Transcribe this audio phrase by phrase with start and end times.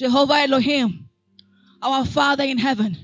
[0.00, 1.10] Jehovah Elohim,
[1.82, 2.96] our Father in heaven,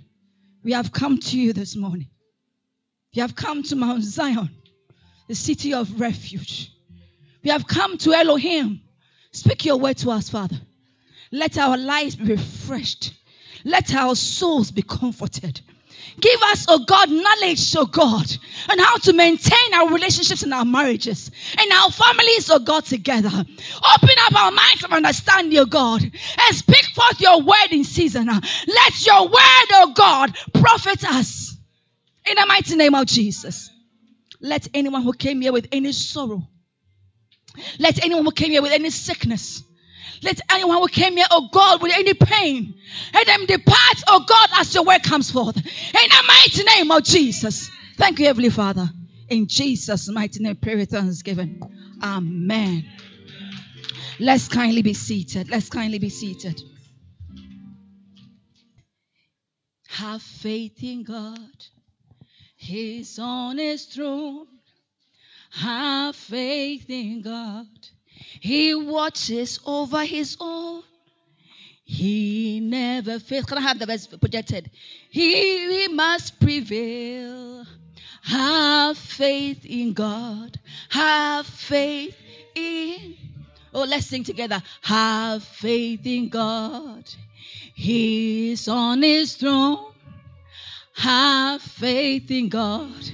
[0.65, 2.09] we have come to you this morning.
[3.15, 4.49] We have come to Mount Zion,
[5.29, 6.73] the city of refuge.
[7.45, 8.81] We have come to Elohim.
[9.31, 10.57] Speak your word to us, Father.
[11.31, 13.13] Let our lives be refreshed.
[13.63, 15.61] Let our souls be comforted.
[16.21, 18.27] Give us, oh God, knowledge, oh God,
[18.71, 23.29] on how to maintain our relationships and our marriages and our families, oh God, together.
[23.29, 28.27] Open up our minds of understanding, oh God, and speak forth your word in season.
[28.27, 31.57] Let your word, oh God, profit us.
[32.29, 33.71] In the mighty name of Jesus.
[34.41, 36.47] Let anyone who came here with any sorrow,
[37.79, 39.63] let anyone who came here with any sickness,
[40.23, 42.75] let anyone who came here, oh God, with any pain,
[43.13, 45.57] let them depart, oh God, as your word comes forth.
[45.57, 47.71] In the mighty name of Jesus.
[47.97, 48.89] Thank you, Heavenly Father.
[49.29, 51.63] In Jesus' mighty name, prayer with thanksgiving.
[52.03, 52.85] Amen.
[54.19, 55.51] Let's kindly be seated.
[55.51, 56.63] Let's kindly be seated.
[59.89, 61.39] Have faith in God.
[62.57, 64.47] He's on his throne.
[65.53, 67.67] Have faith in God.
[68.41, 70.83] He watches over his own.
[71.85, 73.45] He never fails.
[73.45, 74.71] Can I have the verse projected?
[75.09, 77.65] He, he must prevail.
[78.23, 80.59] Have faith in God.
[80.89, 82.17] Have faith
[82.57, 83.15] in.
[83.73, 84.61] Oh, let's sing together.
[84.83, 87.05] Have faith in God.
[87.75, 89.93] He's on his throne.
[90.95, 93.05] Have faith in God.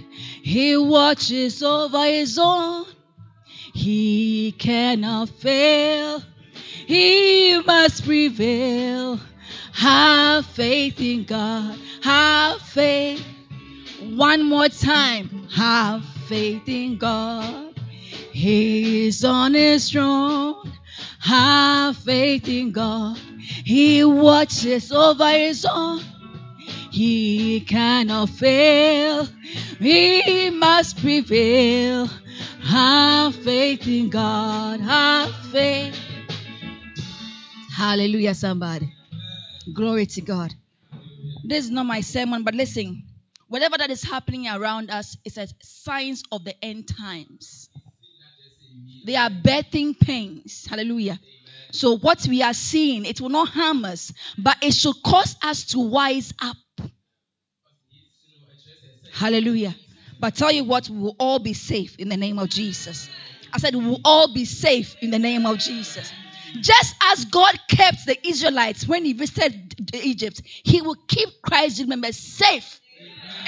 [0.43, 2.87] He watches over his own.
[3.73, 6.23] He cannot fail.
[6.87, 9.19] He must prevail.
[9.73, 11.79] Have faith in God.
[12.03, 13.25] Have faith.
[14.01, 15.49] One more time.
[15.55, 17.75] Have faith in God.
[18.33, 20.73] He is on his throne.
[21.21, 23.19] Have faith in God.
[23.65, 26.03] He watches over his own.
[26.91, 29.27] He cannot fail.
[29.79, 32.09] He must prevail.
[32.65, 34.81] Have faith in God.
[34.81, 35.99] Have faith.
[37.75, 38.93] Hallelujah, somebody.
[39.75, 40.55] Glory to God.
[41.45, 43.05] This is not my sermon, but listen.
[43.49, 47.69] Whatever that is happening around us is a signs of the end times.
[49.05, 50.67] They are birthing pains.
[50.69, 51.19] Hallelujah.
[51.71, 55.65] So what we are seeing, it will not harm us, but it should cause us
[55.69, 56.57] to wise up.
[59.13, 59.75] Hallelujah.
[60.23, 63.11] But tell you what, we will all be safe in the name of Jesus.
[63.53, 66.13] I said, we will all be safe in the name of Jesus.
[66.61, 72.17] Just as God kept the Israelites when he visited Egypt, he will keep Christ's members
[72.17, 72.81] safe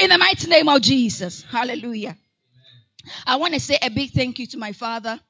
[0.01, 1.45] in the mighty name of Jesus.
[1.45, 2.17] Hallelujah.
[3.25, 5.21] I want to say a big thank you to my father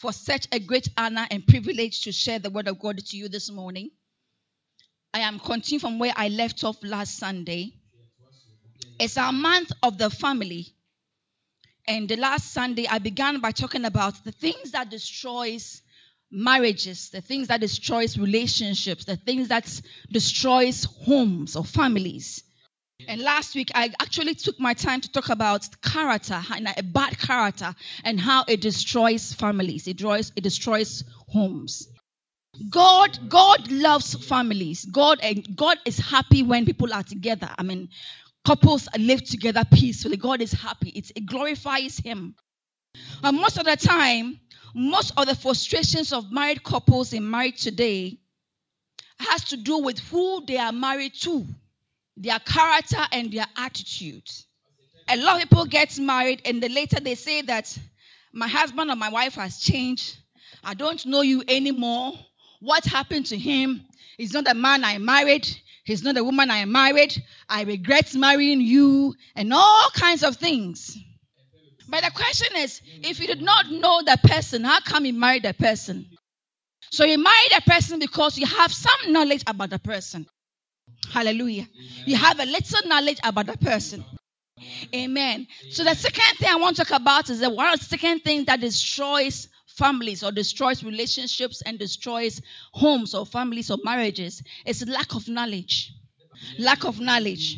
[0.00, 3.28] for such a great honor and privilege to share the word of God to you
[3.28, 3.90] this morning.
[5.14, 7.74] I am continuing from where I left off last Sunday.
[8.98, 10.74] It's our month of the family.
[11.88, 15.80] And the last Sunday, I began by talking about the things that destroys
[16.30, 19.80] marriages, the things that destroys relationships, the things that
[20.12, 22.44] destroys homes or families.
[23.08, 27.18] And last week, I actually took my time to talk about character and a bad
[27.18, 29.88] character and how it destroys families.
[29.88, 31.88] It destroys, it destroys homes.
[32.68, 34.84] God, God loves families.
[34.84, 35.22] God
[35.54, 37.48] God is happy when people are together.
[37.56, 37.88] I mean,
[38.44, 40.16] couples live together peacefully.
[40.16, 40.90] God is happy.
[40.90, 42.34] It glorifies Him.
[43.22, 44.40] And most of the time,
[44.74, 48.18] most of the frustrations of married couples in marriage today
[49.18, 51.46] has to do with who they are married to,
[52.16, 54.28] their character and their attitude.
[55.08, 57.76] A lot of people get married and then later they say that
[58.32, 60.16] my husband or my wife has changed.
[60.62, 62.12] I don't know you anymore.
[62.60, 63.84] What happened to him?
[64.16, 65.48] He's not the man I married.
[65.88, 67.16] He's not the woman I married.
[67.48, 70.98] I regret marrying you, and all kinds of things.
[71.88, 75.44] But the question is if you did not know the person, how come you married
[75.44, 76.04] the person?
[76.90, 80.26] So you married a person because you have some knowledge about the person.
[81.10, 81.62] Hallelujah.
[81.62, 82.04] Amen.
[82.04, 84.04] You have a little knowledge about the person.
[84.94, 85.46] Amen.
[85.70, 88.20] So the second thing I want to talk about is the one of the second
[88.24, 89.48] thing that destroys
[89.78, 92.42] families or destroys relationships and destroys
[92.72, 95.92] homes or families or marriages is lack of knowledge.
[96.58, 97.56] Lack of knowledge.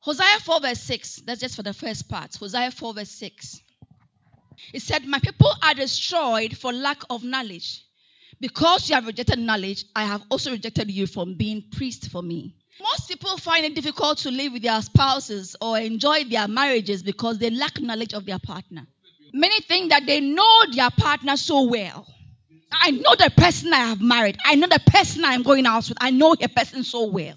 [0.00, 2.36] Hosea 4 verse 6, that's just for the first part.
[2.36, 3.60] Hosea 4 verse 6.
[4.72, 7.82] It said, My people are destroyed for lack of knowledge.
[8.40, 12.54] Because you have rejected knowledge, I have also rejected you from being priest for me.
[12.80, 17.38] Most people find it difficult to live with their spouses or enjoy their marriages because
[17.38, 18.86] they lack knowledge of their partner.
[19.36, 22.06] Many think that they know their partner so well.
[22.72, 24.38] I know the person I have married.
[24.42, 25.98] I know the person I'm going out with.
[26.00, 27.34] I know the person so well.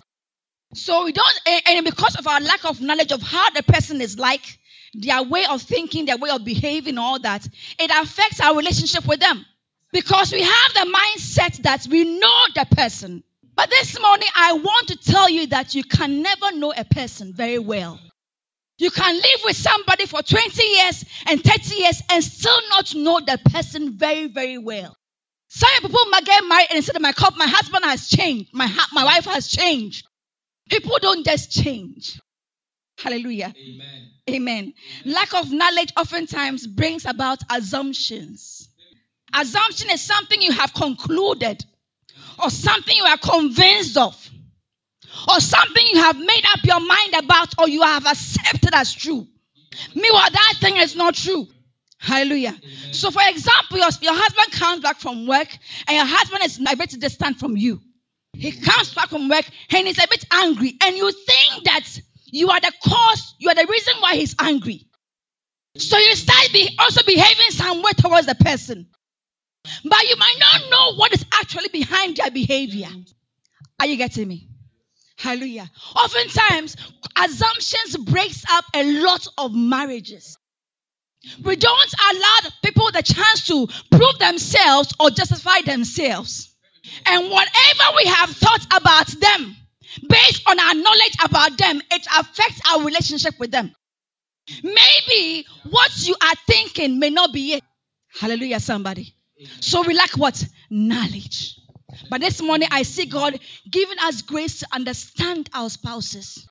[0.74, 4.18] So we don't, and because of our lack of knowledge of how the person is
[4.18, 4.42] like,
[4.94, 7.46] their way of thinking, their way of behaving, all that,
[7.78, 9.46] it affects our relationship with them.
[9.92, 13.24] Because we have the mindset that we know the person.
[13.58, 17.34] But this morning, I want to tell you that you can never know a person
[17.34, 18.00] very well.
[18.80, 23.20] You can live with somebody for 20 years and 30 years and still not know
[23.20, 24.96] the person very, very well.
[25.50, 28.52] Some people might get married and say, my, my husband has changed.
[28.54, 30.08] My, my wife has changed.
[30.70, 32.22] People don't just change.
[32.98, 33.54] Hallelujah.
[33.58, 34.10] Amen.
[34.30, 34.74] Amen.
[35.04, 38.70] Lack of knowledge oftentimes brings about assumptions.
[39.34, 41.66] Assumption is something you have concluded
[42.42, 44.30] or something you are convinced of
[45.32, 49.28] or something you have made up your mind about or you have accepted as true.
[49.96, 51.48] Meanwhile, that thing is not true.
[51.98, 52.56] Hallelujah.
[52.58, 52.94] Amen.
[52.94, 55.50] So, for example, your, your husband comes back from work
[55.88, 57.82] and your husband is a bit distant from you.
[58.34, 61.86] He comes back from work and he's a bit angry, and you think that
[62.26, 64.86] you are the cause, you are the reason why he's angry.
[65.78, 68.88] So you start be also behaving some way towards the person.
[69.84, 72.90] But you might not know what is actually behind their behavior.
[73.80, 74.49] Are you getting me?
[75.20, 75.70] Hallelujah.
[75.96, 76.78] Oftentimes,
[77.18, 80.38] assumptions breaks up a lot of marriages.
[81.44, 86.56] We don't allow people the chance to prove themselves or justify themselves.
[87.06, 89.58] And whatever we have thought about them,
[90.08, 93.76] based on our knowledge about them, it affects our relationship with them.
[94.64, 97.64] Maybe what you are thinking may not be it.
[98.20, 99.14] Hallelujah, somebody.
[99.60, 100.42] So we lack what?
[100.70, 101.59] Knowledge.
[102.10, 103.40] But this morning I see God
[103.70, 106.48] giving us grace to understand our spouses.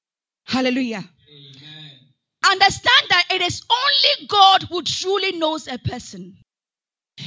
[0.47, 1.05] Hallelujah.
[1.05, 1.91] Amen.
[2.45, 6.37] Understand that it is only God who truly knows a person.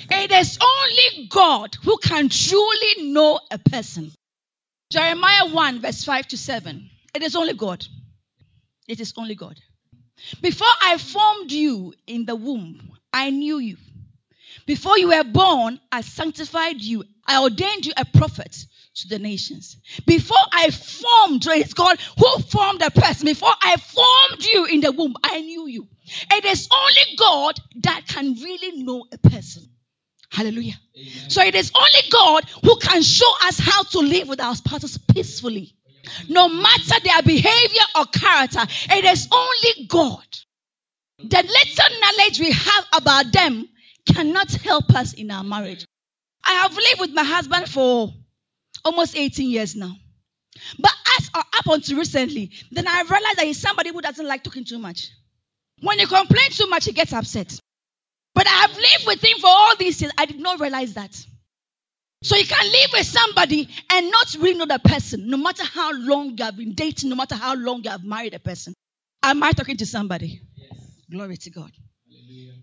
[0.10, 4.12] It is only God who can truly know a person.
[4.92, 6.90] Jeremiah 1, verse 5 to 7.
[7.14, 7.86] It is only God.
[8.88, 9.60] It is only God.
[10.42, 13.78] Before I formed you in the womb, I knew you.
[14.66, 17.04] Before you were born, I sanctified you.
[17.26, 18.66] I ordained you a prophet
[18.96, 19.78] to the nations.
[20.06, 23.26] Before I formed, it's God who formed a person.
[23.26, 25.88] Before I formed you in the womb, I knew you.
[26.32, 29.64] It is only God that can really know a person.
[30.30, 30.80] Hallelujah.
[30.96, 31.30] Amen.
[31.30, 34.98] So it is only God who can show us how to live with our spouses
[34.98, 35.76] peacefully.
[36.30, 40.26] No matter their behavior or character, it is only God.
[41.20, 43.68] The little knowledge we have about them
[44.06, 45.86] cannot help us in our marriage.
[46.44, 48.14] I have lived with my husband for
[48.84, 49.94] almost 18 years now.
[50.80, 54.44] But as uh, up until recently, then I realized that he's somebody who doesn't like
[54.44, 55.10] talking too much.
[55.82, 57.60] When you complain too much, he gets upset.
[58.34, 60.14] But I have lived with him for all these years.
[60.18, 61.16] I did not realize that.
[62.24, 65.92] So you can live with somebody and not really know the person, no matter how
[65.92, 68.76] long you have been dating, no matter how long you have married a person.
[69.24, 70.42] Am I talking to somebody?
[70.56, 70.80] Yes.
[71.10, 71.72] Glory to God.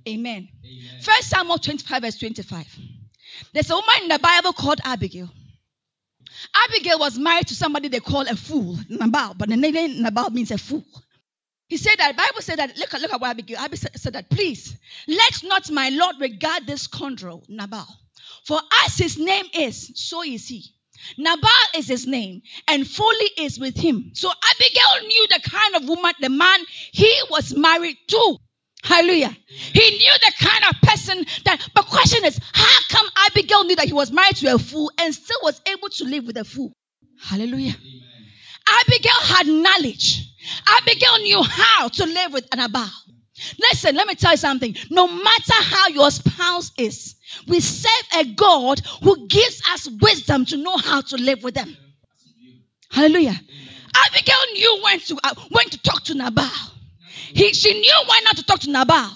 [0.08, 0.48] Amen.
[0.64, 1.00] Amen.
[1.02, 2.78] First Samuel 25, verse 25.
[3.52, 5.28] There's a woman in the Bible called Abigail.
[6.54, 10.50] Abigail was married to somebody they call a fool, Nabal, but the name Nabal means
[10.50, 10.84] a fool.
[11.68, 13.58] He said that Bible said that look at look at what Abigail.
[13.58, 14.76] Abigail said that please
[15.06, 17.86] let not my Lord regard this scoundrel Nabal,
[18.46, 20.64] for as his name is, so is he.
[21.16, 24.12] Nabal is his name, and folly is with him.
[24.14, 26.60] So Abigail knew the kind of woman, the man
[26.92, 28.38] he was married to.
[28.84, 29.36] Hallelujah.
[29.48, 33.86] He knew the kind of person that, but question is, how come Abigail knew that
[33.86, 36.72] he was married to a fool and still was able to live with a fool?
[37.20, 37.74] Hallelujah.
[37.74, 38.02] Amen.
[38.68, 40.30] Abigail had knowledge.
[40.66, 42.88] Abigail knew how to live with Nabal.
[43.58, 44.76] Listen, let me tell you something.
[44.90, 47.14] No matter how your spouse is,
[47.46, 51.76] we serve a God who gives us wisdom to know how to live with them.
[52.90, 53.38] Hallelujah.
[53.94, 56.50] Abigail knew when to uh, when to talk to Nabal.
[57.34, 59.10] He, she knew why not to talk to Nabal.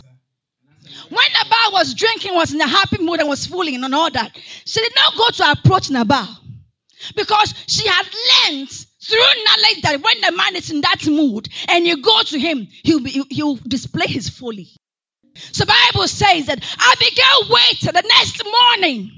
[1.09, 4.37] When Nabal was drinking, was in a happy mood and was fooling and all that,
[4.65, 6.29] she did not go to approach Nabal
[7.17, 8.07] because she had
[8.49, 12.39] learned through knowledge that when the man is in that mood and you go to
[12.39, 14.69] him, he'll, be, he'll display his folly.
[15.35, 19.11] So Bible says that Abigail waited the next morning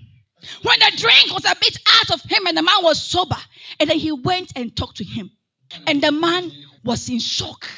[0.62, 3.36] when the drink was a bit out of him and the man was sober.
[3.80, 5.30] And then he went and talked to him.
[5.86, 6.52] And the man
[6.84, 7.68] was in shock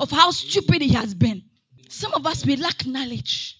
[0.00, 1.42] of how stupid he has been.
[1.88, 3.56] Some of us, we lack knowledge.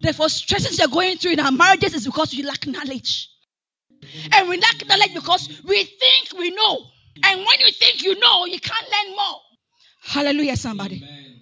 [0.00, 3.28] The frustrations you're going through in our marriages is because we lack knowledge.
[4.32, 6.78] And we lack knowledge because we think we know.
[7.24, 9.40] And when you think you know, you can't learn more.
[10.02, 10.96] Hallelujah, somebody.
[10.96, 11.40] Amen.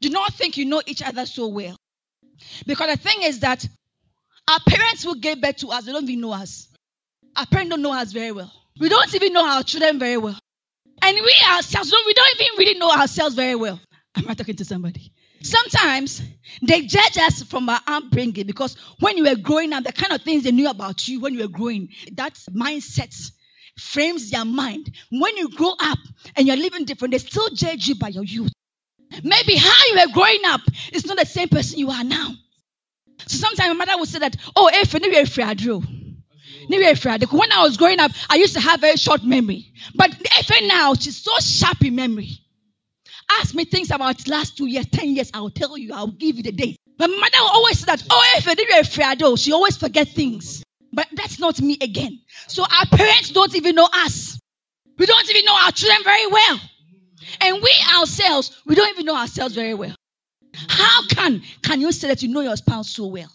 [0.00, 1.76] Do not think you know each other so well.
[2.66, 3.64] Because the thing is that
[4.48, 6.68] Our parents who gave birth to us, they don't even know us.
[7.36, 8.52] Our parents don't know us very well.
[8.80, 10.38] We don't even know our children very well.
[11.02, 13.80] And we ourselves, we don't even really know ourselves very well.
[14.16, 15.12] Am I talking to somebody?
[15.42, 16.22] Sometimes
[16.62, 20.22] they judge us from our upbringing because when you were growing up, the kind of
[20.22, 23.12] things they knew about you when you were growing, that mindset
[23.76, 24.94] frames their mind.
[25.10, 25.98] When you grow up
[26.36, 28.52] and you're living different, they still judge you by your youth.
[29.24, 30.60] Maybe how you were growing up
[30.92, 32.32] is not the same person you are now.
[33.26, 35.60] So sometimes my mother would say that, oh, if you are afraid,
[36.68, 39.72] when I was growing up, I used to have very short memory.
[39.94, 42.38] But if now, she's so sharp in memory.
[43.40, 46.42] Ask me things about last two years, ten years, I'll tell you, I'll give you
[46.42, 46.76] the date.
[46.98, 50.62] My mother always say that, oh, if you are afraid, she always forget things.
[50.92, 52.20] But that's not me again.
[52.48, 54.38] So our parents don't even know us.
[54.98, 56.60] We don't even know our children very well.
[57.40, 59.94] And we ourselves, we don't even know ourselves very well.
[60.68, 63.32] How can can you say that you know your spouse so well?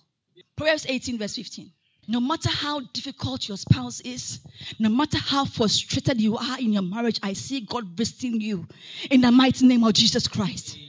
[0.55, 1.71] Proverbs 18, verse 15.
[2.09, 4.39] No matter how difficult your spouse is,
[4.79, 8.65] no matter how frustrated you are in your marriage, I see God visiting you
[9.11, 10.75] in the mighty name of Jesus Christ.
[10.75, 10.87] Amen.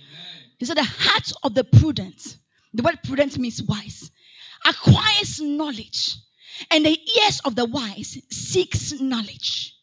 [0.58, 2.36] He said, The heart of the prudent,
[2.72, 4.12] the word prudent means wise,
[4.64, 6.16] acquires knowledge,
[6.70, 9.74] and the ears of the wise seeks knowledge.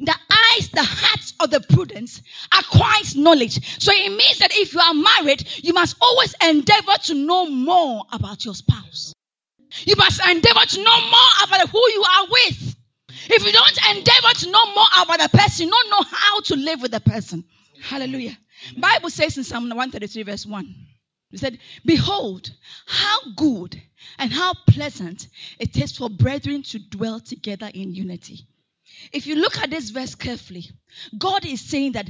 [0.00, 2.20] The eyes, the hearts of the prudent
[2.58, 3.82] acquires knowledge.
[3.82, 8.04] So it means that if you are married, you must always endeavor to know more
[8.10, 9.13] about your spouse.
[9.84, 12.76] You must endeavor to know more about who you are with.
[13.30, 16.56] If you don't endeavor to know more about the person, you don't know how to
[16.56, 17.44] live with the person.
[17.82, 18.36] Hallelujah.
[18.76, 20.74] Bible says in Psalm 133 verse 1.
[21.30, 22.50] He said, Behold,
[22.86, 23.80] how good
[24.18, 25.26] and how pleasant
[25.58, 28.46] it is for brethren to dwell together in unity.
[29.12, 30.70] If you look at this verse carefully,
[31.16, 32.08] God is saying that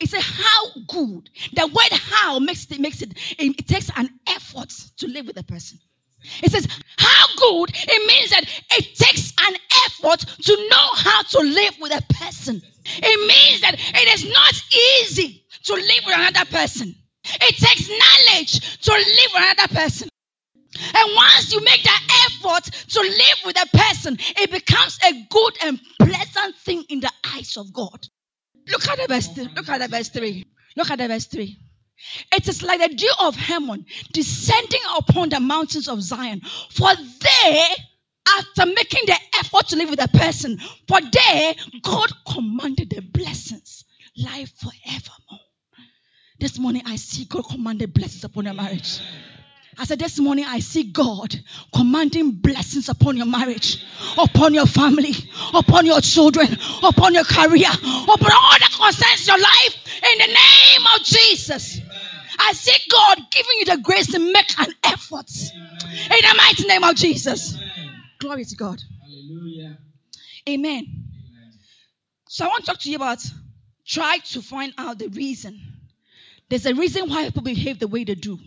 [0.00, 1.30] it's a how good.
[1.52, 5.44] The word how makes it makes it it takes an effort to live with a
[5.44, 5.78] person.
[6.42, 6.66] It says
[6.98, 8.44] how good it means that
[8.78, 9.54] it takes an
[9.86, 12.62] effort to know how to live with a person.
[12.84, 16.94] It means that it is not easy to live with another person.
[17.24, 20.08] It takes knowledge to live with another person.
[20.94, 25.58] And once you make that effort to live with a person, it becomes a good
[25.64, 28.06] and pleasant thing in the eyes of God.
[28.68, 29.36] Look at the verse.
[29.36, 30.46] Look at the verse three.
[30.76, 31.58] Look at the verse three.
[32.32, 36.40] It is like the dew of Hermon descending upon the mountains of Zion.
[36.70, 37.68] For there,
[38.38, 43.84] after making the effort to live with a person, for there, God commanded the blessings,
[44.16, 45.40] life forevermore.
[46.38, 49.00] This morning, I see God commanded blessings upon your marriage.
[49.78, 51.34] I said, This morning I see God
[51.74, 53.82] commanding blessings upon your marriage,
[54.18, 55.14] upon your family,
[55.54, 56.48] upon your children,
[56.82, 61.80] upon your career, upon all that concerns your life in the name of Jesus.
[62.42, 66.84] I see God giving you the grace to make an effort in the mighty name
[66.84, 67.56] of Jesus.
[68.18, 68.80] Glory to God.
[69.02, 69.78] Hallelujah.
[70.48, 70.86] Amen.
[72.28, 73.24] So I want to talk to you about
[73.86, 75.60] try to find out the reason.
[76.48, 78.38] There's a reason why people behave the way they do.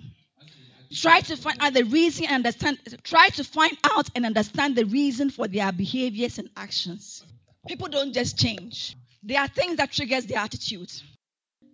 [0.93, 2.79] Try to find out the reason and understand.
[3.03, 7.23] Try to find out and understand the reason for their behaviors and actions.
[7.67, 8.95] People don't just change.
[9.23, 10.91] There are things that triggers their attitude.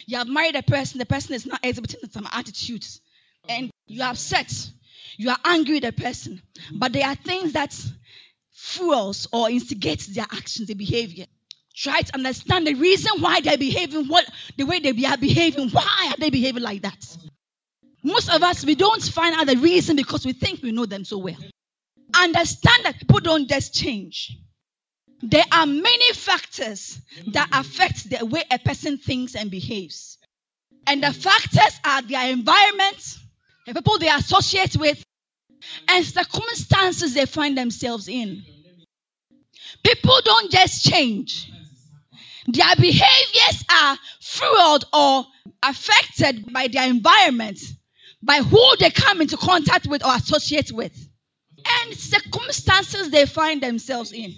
[0.05, 3.01] You have married a person, the person is not exhibiting some attitudes,
[3.43, 3.53] oh.
[3.53, 4.51] and you're upset.
[5.17, 6.41] You are angry with the person,
[6.73, 7.75] but there are things that
[8.51, 11.25] fuels or instigates their actions, their behavior.
[11.75, 14.25] Try to understand the reason why they're behaving what
[14.57, 15.69] the way they are behaving.
[15.69, 17.17] Why are they behaving like that?
[18.03, 21.05] Most of us, we don't find out the reason because we think we know them
[21.05, 21.37] so well.
[22.13, 24.37] Understand that people don't just change.
[25.21, 27.59] There are many factors that mm.
[27.59, 30.17] affect the way a person thinks and behaves.
[30.87, 33.17] And the factors are their environment,
[33.65, 35.03] the people they associate with,
[35.89, 38.43] and circumstances they find themselves in.
[39.83, 41.51] People don't just change.
[42.47, 45.25] Their behaviors are fueled or
[45.61, 47.59] affected by their environment
[48.21, 50.93] by who they come into contact with or associate with,
[51.65, 54.35] and circumstances they find themselves in.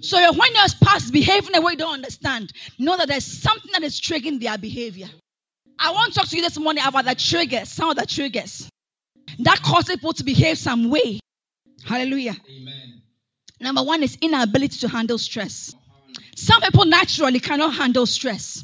[0.00, 3.70] So when your spouse is behaving the way you don't understand, know that there's something
[3.72, 5.08] that is triggering their behavior.
[5.78, 8.68] I want to talk to you this morning about the triggers, some of the triggers
[9.40, 11.20] that cause people to behave some way.
[11.84, 12.36] Hallelujah.
[12.48, 13.02] Amen.
[13.60, 15.74] Number one is inability to handle stress.
[16.36, 18.62] Some people naturally cannot handle stress.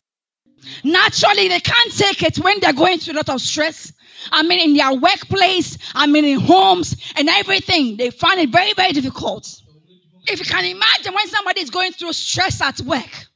[0.83, 3.93] Naturally, they can't take it when they're going through a lot of stress.
[4.33, 7.97] I mean, in their workplace, I mean, in homes and everything.
[7.97, 9.61] They find it very, very difficult.
[10.27, 13.27] If you can imagine when somebody is going through stress at work,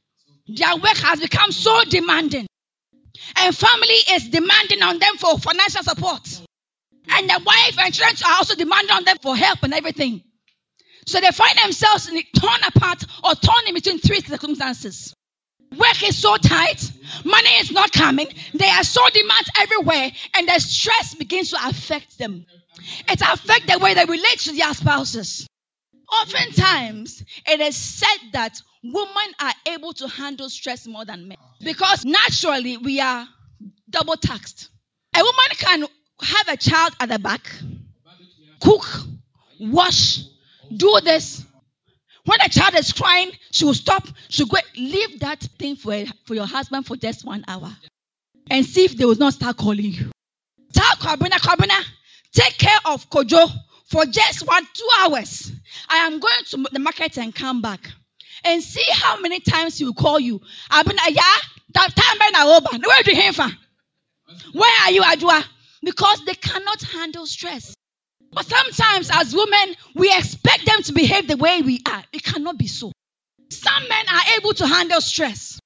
[0.47, 2.47] their work has become so demanding.
[3.35, 6.41] And family is demanding on them for financial support.
[7.09, 10.23] And the wife and children are also demanding on them for help and everything.
[11.05, 15.13] So they find themselves torn apart or torn in between three circumstances.
[15.75, 16.91] Work is so tight,
[17.23, 22.17] money is not coming, they are so demands everywhere, and the stress begins to affect
[22.17, 22.45] them.
[23.07, 25.48] It affects the way they relate to their spouses.
[26.21, 32.05] Oftentimes, it is said that women are able to handle stress more than men because
[32.05, 33.27] naturally we are
[33.89, 34.69] double taxed.
[35.15, 35.81] A woman can
[36.21, 37.41] have a child at the back,
[38.59, 38.85] cook,
[39.59, 40.23] wash,
[40.75, 41.43] do this.
[42.25, 44.07] When a child is crying, she will stop.
[44.29, 47.71] She'll go, leave that thing for, for your husband for just one hour
[48.49, 50.11] and see if they will not start calling you.
[50.73, 51.83] Tell Kabina, Kabina,
[52.33, 53.49] take care of Kojo
[53.89, 55.51] for just one, two hours.
[55.89, 57.89] I am going to the market and come back
[58.43, 60.39] and see how many times he will call you.
[60.71, 61.35] Abina, yeah,
[61.73, 62.17] that time
[62.47, 62.67] over.
[62.87, 63.31] Where do you
[64.53, 65.43] Where are you, Adua?
[65.83, 67.73] Because they cannot handle stress.
[68.31, 72.03] But sometimes, as women, we expect them to behave the way we are.
[72.13, 72.91] It cannot be so.
[73.49, 75.59] Some men are able to handle stress.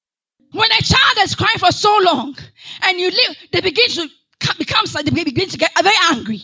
[0.51, 2.37] When a child is crying for so long,
[2.83, 4.09] and you leave, they begin to
[4.57, 6.41] become, they begin to get very angry.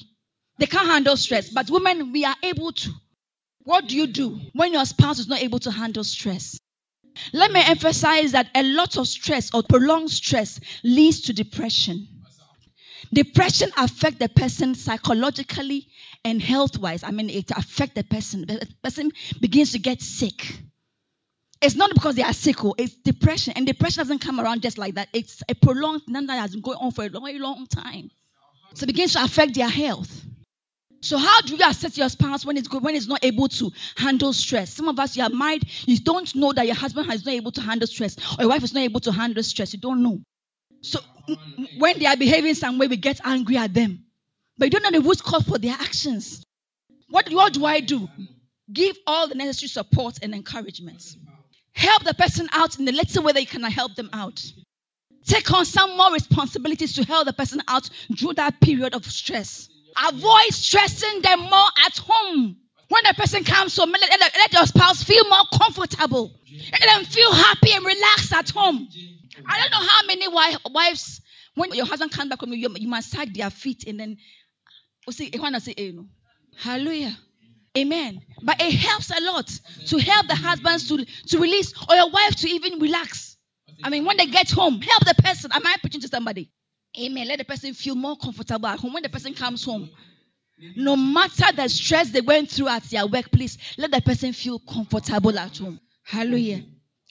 [0.59, 1.49] They can't handle stress.
[1.49, 2.91] But women, we are able to.
[3.63, 6.59] What do you do when your spouse is not able to handle stress?
[7.33, 12.07] Let me emphasize that a lot of stress or prolonged stress leads to depression.
[13.13, 15.87] Depression affects the person psychologically
[16.23, 17.03] and health wise.
[17.03, 18.41] I mean, it affects the person.
[18.41, 20.59] The person begins to get sick.
[21.61, 23.53] It's not because they are sick, or oh, it's depression.
[23.55, 25.09] And depression doesn't come around just like that.
[25.13, 28.11] It's a prolonged thing that has been going on for a very long time.
[28.75, 30.25] So it begins to affect their health.
[31.01, 33.71] So how do you assess your spouse when it's good, when it's not able to
[33.95, 34.73] handle stress?
[34.73, 37.51] Some of us you are married, you don't know that your husband is not able
[37.51, 39.73] to handle stress, or your wife is not able to handle stress.
[39.73, 40.19] You don't know.
[40.81, 44.03] So mm, mm, when they are behaving some way, we get angry at them.
[44.57, 46.43] But you don't know the root cause for their actions.
[47.09, 48.07] What, what do I do?
[48.71, 51.01] Give all the necessary support and encouragement.
[51.73, 54.43] Help the person out in the little way that you can help them out.
[55.25, 59.69] Take on some more responsibilities to help the person out through that period of stress.
[59.97, 62.57] Avoid stressing them more at home.
[62.89, 66.31] When the person comes home, let, let, let your spouse feel more comfortable.
[66.71, 68.87] Let them feel happy and relaxed at home.
[69.47, 71.21] I don't know how many wives,
[71.55, 74.17] when your husband comes back home, you, you massage their feet and then,
[75.07, 75.91] oh, see, say, eh,
[76.57, 77.15] hallelujah.
[77.77, 78.21] Amen.
[78.41, 79.47] But it helps a lot
[79.87, 83.37] to help the husbands to, to release or your wife to even relax.
[83.83, 85.51] I mean, when they get home, help the person.
[85.53, 86.51] Am I preaching to somebody?
[86.97, 87.27] Amen.
[87.27, 88.93] Let the person feel more comfortable at home.
[88.93, 89.89] When the person comes home,
[90.75, 95.37] no matter the stress they went through at their workplace, let the person feel comfortable
[95.37, 95.79] at home.
[96.03, 96.63] Hallelujah.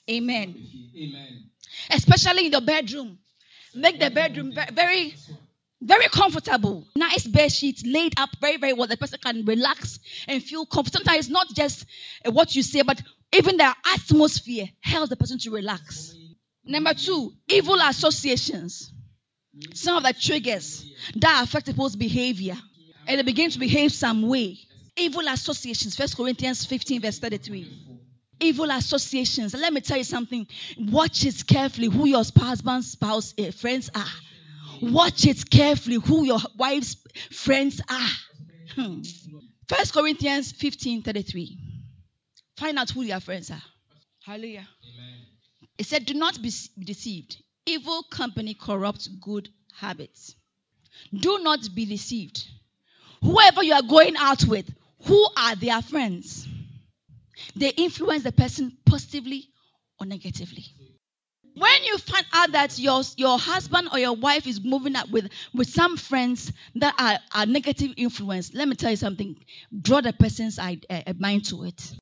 [0.09, 0.55] Amen.
[0.95, 1.49] Amen.
[1.91, 3.17] Especially in the bedroom.
[3.73, 5.15] Make the bedroom very,
[5.81, 6.85] very comfortable.
[6.95, 8.87] Nice bed sheets laid up very, very well.
[8.87, 11.05] The person can relax and feel comfortable.
[11.05, 11.85] Sometimes it's not just
[12.25, 16.15] uh, what you say, but even the atmosphere helps the person to relax.
[16.65, 18.91] Number two, evil associations
[19.73, 22.57] some of the triggers that affect people's behavior
[23.07, 24.57] and they begin to behave some way.
[24.95, 27.67] Evil associations, First Corinthians 15, verse 33.
[28.41, 29.53] Evil associations.
[29.53, 30.47] Let me tell you something.
[30.77, 34.05] Watch it carefully who your husband's spouse uh, friends are.
[34.81, 36.95] Watch it carefully who your wife's
[37.31, 38.09] friends are.
[38.75, 39.01] Hmm.
[39.67, 41.57] First Corinthians 15, 33.
[42.57, 43.61] Find out who your friends are.
[44.25, 44.67] Hallelujah.
[44.83, 45.19] Amen.
[45.77, 46.51] It said, Do not be
[46.83, 47.37] deceived.
[47.69, 50.35] Evil company corrupts good habits.
[51.13, 52.43] Do not be deceived.
[53.21, 54.73] Whoever you are going out with,
[55.05, 56.47] who are their friends?
[57.55, 59.49] They influence the person positively
[59.99, 60.65] or negatively.
[61.53, 65.29] When you find out that your, your husband or your wife is moving up with,
[65.53, 69.35] with some friends that are, are negative influence, let me tell you something.
[69.79, 70.75] Draw the person's uh,
[71.19, 71.93] mind to it.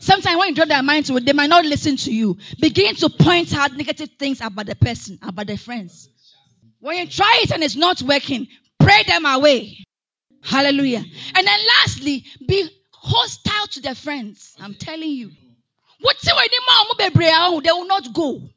[0.00, 2.36] Sometimes when you draw their mind to it, they might not listen to you.
[2.60, 6.08] Begin to point out negative things about the person, about their friends.
[6.80, 9.78] When you try it and it's not working, pray them away.
[10.42, 11.04] Hallelujah.
[11.34, 14.54] And then lastly, be hostile to their friends.
[14.60, 15.30] I'm telling you.
[16.00, 16.32] They
[17.72, 18.48] will not go.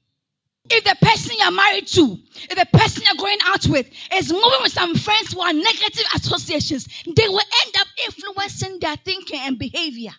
[0.69, 4.61] If the person you're married to, if the person you're going out with is moving
[4.61, 9.57] with some friends who are negative associations, they will end up influencing their thinking and
[9.57, 10.11] behavior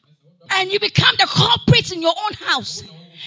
[0.50, 2.82] and you become the culprit in your own house,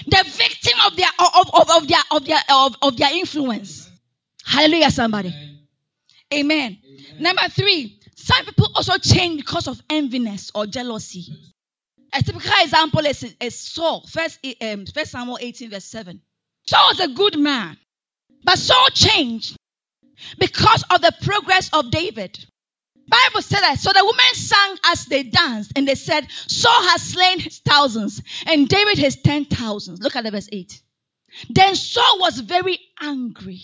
[0.06, 3.90] the victim of their of, of, of their of their of, of their influence.
[4.44, 5.34] Hallelujah, somebody.
[6.32, 6.78] Amen.
[6.78, 6.78] Amen.
[7.18, 11.32] Number three, some people also change because of enviness or jealousy.
[12.12, 16.20] A typical example is, is Saul, first, um, first Samuel 18, verse 7.
[16.66, 17.76] Saul was a good man,
[18.44, 19.56] but Saul changed
[20.38, 22.38] because of the progress of David.
[23.08, 23.78] Bible said that.
[23.78, 28.22] So the women sang as they danced, and they said, Saul has slain his thousands,
[28.46, 30.00] and David his ten thousands.
[30.00, 30.80] Look at the verse 8.
[31.50, 33.60] Then Saul was very angry.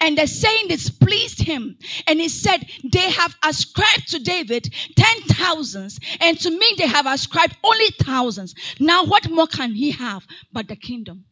[0.00, 1.78] And the saying displeased him.
[2.06, 7.06] And he said, They have ascribed to David ten thousands, and to me they have
[7.06, 8.54] ascribed only thousands.
[8.80, 11.26] Now, what more can he have but the kingdom?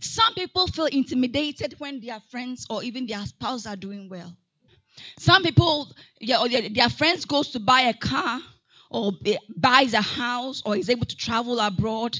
[0.00, 4.36] Some people feel intimidated when their friends or even their spouse are doing well.
[5.18, 5.88] Some people,
[6.20, 8.40] their friends goes to buy a car
[8.90, 9.12] or
[9.56, 12.18] buys a house or is able to travel abroad,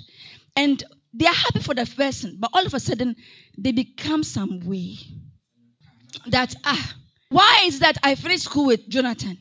[0.56, 0.82] and
[1.12, 3.16] they are happy for the person, but all of a sudden
[3.56, 4.96] they become some way.
[6.26, 6.94] That ah,
[7.28, 9.38] why is that I finished school with Jonathan?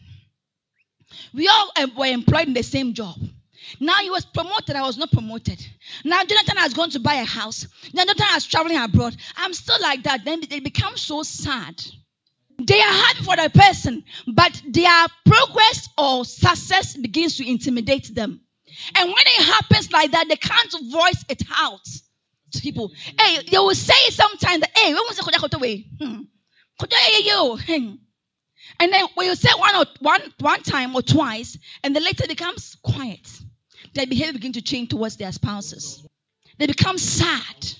[1.34, 3.15] We all were employed in the same job.
[3.80, 5.65] Now he was promoted, I was not promoted.
[6.04, 7.67] Now Jonathan has gone to buy a house.
[7.93, 9.15] Now Jonathan is traveling abroad.
[9.38, 10.26] I'm still like that.
[10.26, 11.84] Then they become so sad.
[12.60, 18.42] They are happy for the person, but their progress or success begins to intimidate them.
[18.96, 21.86] And when it happens like that, they can't voice it out
[22.54, 22.92] to people.
[23.20, 25.86] Hey, they will say sometimes that, hey, when was the way?
[26.00, 26.22] Hmm.
[26.80, 27.96] hmm.
[28.80, 32.28] And then when you say one or one one time or twice, and then later
[32.28, 33.28] becomes quiet,
[33.94, 36.06] their behavior begin to change towards their spouses.
[36.58, 37.74] They become sad.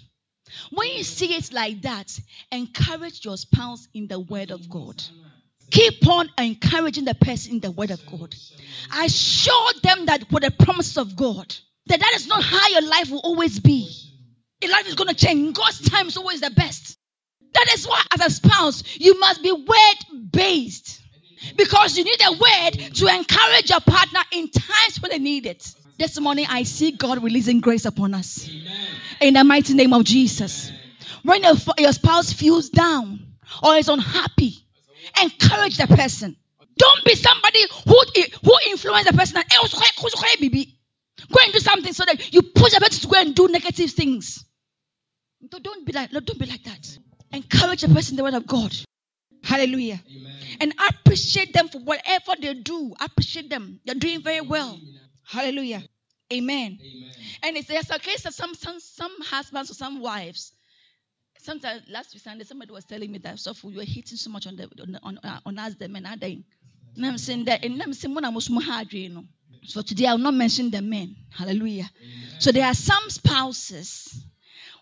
[0.71, 2.19] When you see it like that,
[2.51, 5.03] encourage your spouse in the word of God.
[5.71, 8.35] Keep on encouraging the person in the word of God.
[8.91, 11.55] I Assure them that with the promises of God,
[11.87, 13.89] that that is not how your life will always be.
[14.61, 15.55] Your life is going to change.
[15.55, 16.97] God's time is always the best.
[17.53, 21.01] That is why, as a spouse, you must be word based.
[21.57, 25.73] Because you need a word to encourage your partner in times when they need it.
[25.97, 28.49] This morning, I see God releasing grace upon us.
[28.49, 28.88] Amen.
[29.21, 30.71] In the mighty name of Jesus.
[31.23, 33.19] When your, your spouse feels down
[33.62, 34.65] or is unhappy,
[35.21, 36.36] encourage the person.
[36.77, 38.03] Don't be somebody who,
[38.43, 39.38] who influence the person.
[39.38, 40.65] Eh,
[41.32, 43.91] go and do something so that you push the person to go and do negative
[43.91, 44.43] things.
[45.47, 46.97] Don't be like, don't be like that.
[47.32, 48.75] Encourage the person in the word of God.
[49.43, 50.01] Hallelujah.
[50.10, 50.34] Amen.
[50.62, 52.93] And appreciate them for whatever they do.
[52.99, 53.79] Appreciate them.
[53.86, 54.79] They're doing very well.
[55.25, 55.83] Hallelujah.
[56.31, 56.79] Amen.
[56.81, 57.12] Amen.
[57.43, 60.53] And it's, it's a case of some, some, some husbands or some wives
[61.43, 64.47] sometimes last week Sunday, somebody was telling me that so we were hitting so much
[64.47, 66.43] on the on on, uh, on us the men are dying.
[66.95, 69.25] And I'm saying that and I'm saying when I'm you know.
[69.65, 71.15] So today I will not mention the men.
[71.29, 71.89] Hallelujah.
[72.01, 72.39] Amen.
[72.39, 74.23] So there are some spouses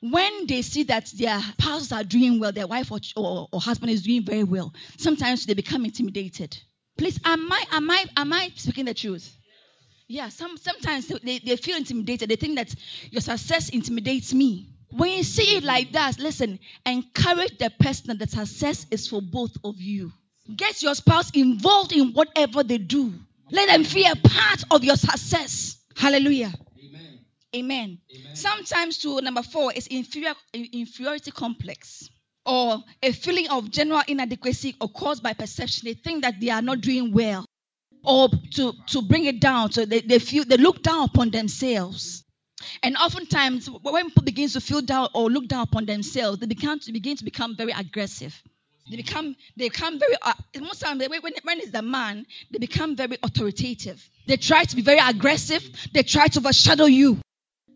[0.02, 3.92] when they see that their spouses are doing well, their wife or, or, or husband
[3.92, 6.58] is doing very well, sometimes they become intimidated.
[6.98, 9.36] Please, am I am I am I speaking the truth?
[10.12, 12.30] Yeah, some sometimes they, they feel intimidated.
[12.30, 12.76] They think that
[13.12, 14.68] your success intimidates me.
[14.90, 19.56] When you see it like that, listen, encourage the person that success is for both
[19.64, 20.12] of you.
[20.54, 23.14] Get your spouse involved in whatever they do.
[23.52, 25.78] Let them feel a part of your success.
[25.96, 26.52] Hallelujah.
[26.84, 27.20] Amen.
[27.56, 28.00] Amen.
[28.14, 28.36] Amen.
[28.36, 32.10] Sometimes, to number four, is inferior, inferiority complex
[32.46, 35.86] or a feeling of general inadequacy or caused by perception.
[35.86, 37.46] They think that they are not doing well
[38.04, 39.72] or to, to bring it down.
[39.72, 42.24] So they, they feel they look down upon themselves.
[42.84, 46.80] And oftentimes, when people begin to feel down or look down upon themselves, they begin
[46.80, 48.40] to begin to become very aggressive.
[48.90, 52.96] They become they become very uh, most times when, when it's the man, they become
[52.96, 54.08] very authoritative.
[54.28, 55.64] They try to be very aggressive.
[55.94, 57.20] They try to overshadow you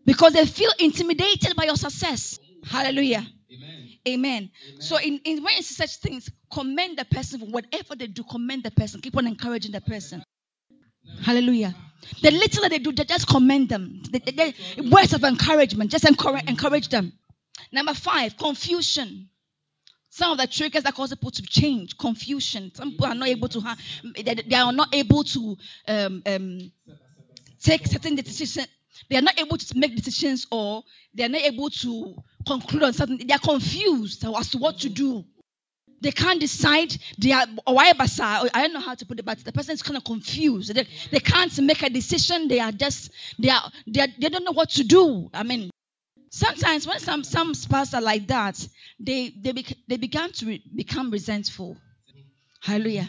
[0.04, 2.38] because they feel intimidated by your success.
[2.64, 3.26] Hallelujah.
[3.52, 3.88] Amen.
[4.08, 4.50] Amen.
[4.68, 4.80] Amen.
[4.80, 8.22] So in, in when it's such things, commend the person for whatever they do.
[8.24, 9.00] Commend the person.
[9.00, 10.22] Keep on encouraging the person.
[11.22, 11.74] Hallelujah.
[12.22, 14.02] The little that they do, just commend them.
[14.10, 14.54] They, they, they,
[14.90, 17.12] words of encouragement, just encourage, encourage them.
[17.72, 19.28] Number five, confusion.
[20.10, 22.72] Some of the triggers that cause people to change, confusion.
[22.74, 23.78] Some people are not able to have,
[24.14, 25.56] they, they are not able to
[25.88, 26.72] um, um,
[27.60, 28.68] take certain decisions.
[29.10, 30.82] They are not able to make decisions, or
[31.12, 33.26] they are not able to conclude on something.
[33.26, 35.24] They are confused as to what to do.
[36.00, 36.96] They can't decide.
[37.18, 40.04] They are I don't know how to put it, but the person is kind of
[40.04, 40.74] confused.
[40.74, 42.48] They, they can't make a decision.
[42.48, 45.30] They are just they are, they are they don't know what to do.
[45.32, 45.70] I mean,
[46.30, 48.66] sometimes when some some spouses are like that,
[49.00, 49.52] they they
[49.88, 51.76] they began to re, become resentful.
[52.60, 53.08] Hallelujah.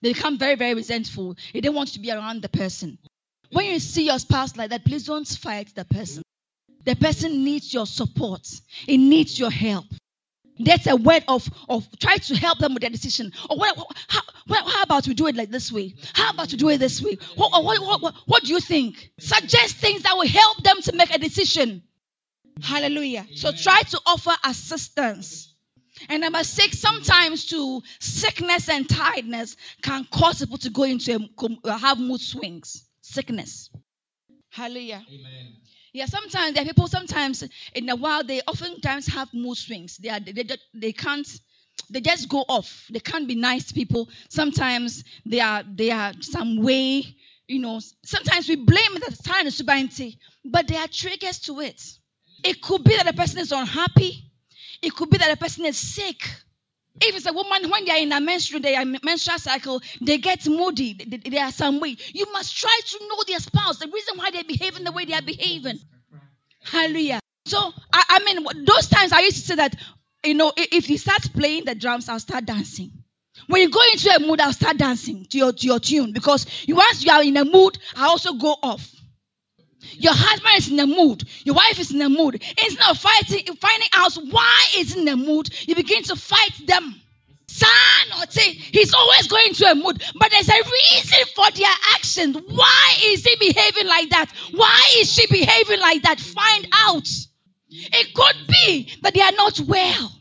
[0.00, 1.36] They become very very resentful.
[1.52, 2.98] They don't want to be around the person.
[3.50, 6.22] When you see your spouse like that, please don't fight the person.
[6.84, 8.46] The person needs your support.
[8.86, 9.86] It needs your help.
[10.58, 13.32] That's a word of, of try to help them with their decision.
[13.50, 13.76] Or what,
[14.08, 15.94] how, how about we do it like this way?
[16.12, 17.18] How about we do it this way?
[17.34, 19.10] What, what, what, what do you think?
[19.18, 21.82] Suggest things that will help them to make a decision.
[22.62, 23.26] Hallelujah.
[23.34, 25.52] So try to offer assistance.
[26.08, 31.28] And number six, sometimes too, sickness and tiredness can cause people to go into
[31.64, 32.84] a, have mood swings.
[33.00, 33.70] Sickness.
[34.50, 35.04] Hallelujah.
[35.08, 35.56] Amen.
[35.94, 36.88] Yeah, sometimes there are people.
[36.88, 39.96] Sometimes in a while, they oftentimes have mood swings.
[39.96, 41.26] They are they, they, they can't
[41.88, 42.86] they just go off.
[42.90, 44.08] They can't be nice people.
[44.28, 47.14] Sometimes they are they are some way,
[47.46, 47.78] you know.
[48.04, 51.80] Sometimes we blame the time of sobriety, but there are triggers to it.
[52.42, 54.32] It could be that the person is unhappy.
[54.82, 56.28] It could be that the person is sick.
[57.00, 60.18] If it's a woman, when they are in a menstrual, they are menstrual cycle, they
[60.18, 60.94] get moody.
[60.94, 61.96] They, they are some way.
[62.12, 65.14] You must try to know their spouse, the reason why they're behaving the way they
[65.14, 65.78] are behaving.
[66.62, 67.20] Hallelujah.
[67.46, 67.58] So
[67.92, 69.76] I, I mean, those times I used to say that
[70.24, 72.90] you know, if you start playing the drums, I'll start dancing.
[73.46, 76.46] When you go into a mood, I'll start dancing to your, to your tune because
[76.68, 78.90] once you are in a mood, I also go off.
[79.92, 81.24] Your husband is in a mood.
[81.44, 82.34] Your wife is in a mood.
[82.34, 87.00] Instead of fighting, finding out why is in a mood, you begin to fight them.
[87.46, 87.68] Son
[88.18, 92.36] or say he's always going to a mood, but there's a reason for their actions.
[92.36, 94.26] Why is he behaving like that?
[94.52, 96.18] Why is she behaving like that?
[96.18, 97.06] Find out.
[97.70, 100.12] It could be that they are not well.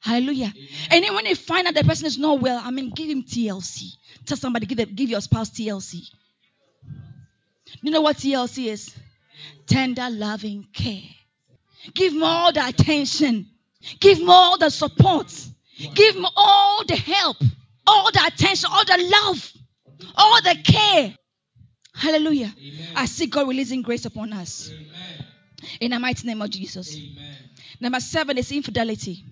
[0.00, 0.52] Hallelujah.
[0.90, 3.22] And then when they find out the person is not well, I mean, give him
[3.22, 3.92] TLC.
[4.26, 6.08] Tell somebody, give, give your spouse TLC.
[7.82, 8.94] You know what TLC is?
[9.66, 11.02] Tender, loving care.
[11.94, 13.48] Give him all the attention.
[14.00, 15.32] Give him all the support.
[15.94, 17.36] Give him all the help,
[17.86, 19.52] all the attention, all the love,
[20.14, 21.14] all the care.
[21.94, 22.52] Hallelujah.
[22.58, 22.88] Amen.
[22.94, 24.70] I see God releasing grace upon us.
[24.72, 25.26] Amen.
[25.80, 26.96] In the mighty name of Jesus.
[26.96, 27.36] Amen.
[27.80, 29.24] Number seven is infidelity.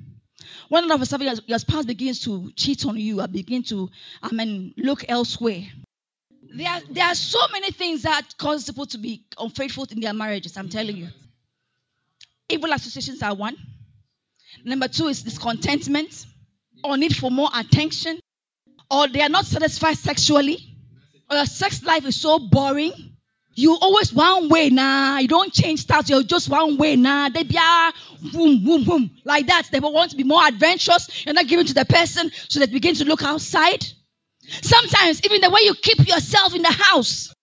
[0.68, 3.90] When of a sudden your spouse begins to cheat on you or begin to,
[4.22, 5.62] I mean, look elsewhere.
[6.52, 10.12] There are, there are so many things that cause people to be unfaithful in their
[10.12, 11.08] marriages, I'm telling you.
[12.48, 13.56] Evil associations are one.
[14.64, 16.26] Number two is discontentment
[16.82, 18.18] or need for more attention,
[18.90, 20.58] or they are not satisfied sexually,
[21.30, 23.10] or your sex life is so boring
[23.54, 25.14] you always one way now.
[25.14, 25.18] Nah.
[25.18, 26.08] You don't change styles.
[26.08, 27.28] You're just one way now.
[27.28, 27.28] Nah.
[27.30, 27.92] They be ah,
[28.32, 29.68] boom, boom, boom, like that.
[29.70, 31.24] They want to be more adventurous.
[31.26, 33.84] You're not giving to the person, so they begin to look outside.
[34.62, 37.34] Sometimes even the way you keep yourself in the house,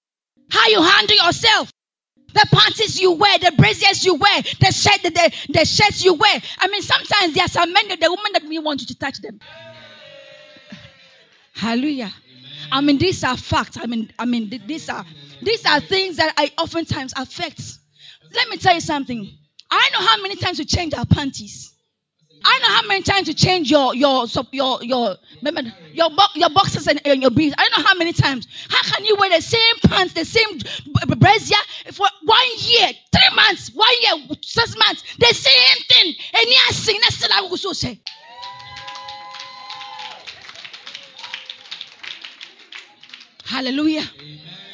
[0.49, 1.71] how you handle yourself,
[2.33, 6.13] the panties you wear, the braziers you wear, the shirt, the, the, the shirts you
[6.13, 6.41] wear.
[6.59, 9.19] I mean, sometimes there are some men, the women that we want you to touch
[9.21, 9.39] them.
[11.55, 12.13] Hallelujah.
[12.71, 13.77] I mean, these are facts.
[13.81, 15.05] I mean, I mean, these are
[15.41, 17.61] these are things that I oftentimes affect.
[18.33, 19.29] Let me tell you something.
[19.69, 21.73] I know how many times we change our panties.
[22.43, 25.15] I know how many times you change your your your your
[25.93, 27.55] your your boxes and, and your briefs.
[27.57, 28.47] I don't know how many times.
[28.69, 30.59] How can you wear the same pants, the same
[31.17, 31.57] brazier
[31.91, 36.15] for one year, three months, one year, six months, the same thing?
[36.33, 37.99] And yeah, sing that's what I will say.
[43.45, 44.03] Hallelujah.
[44.19, 44.66] Amen.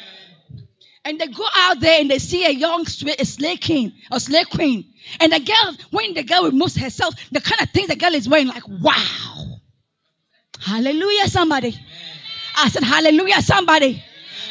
[1.04, 4.86] And they go out there and they see a young slay king or slay queen.
[5.20, 8.28] And the girl, when the girl removes herself, the kind of things the girl is
[8.28, 9.58] wearing, like, wow.
[10.60, 11.78] Hallelujah, somebody.
[12.56, 14.02] I said, Hallelujah, somebody.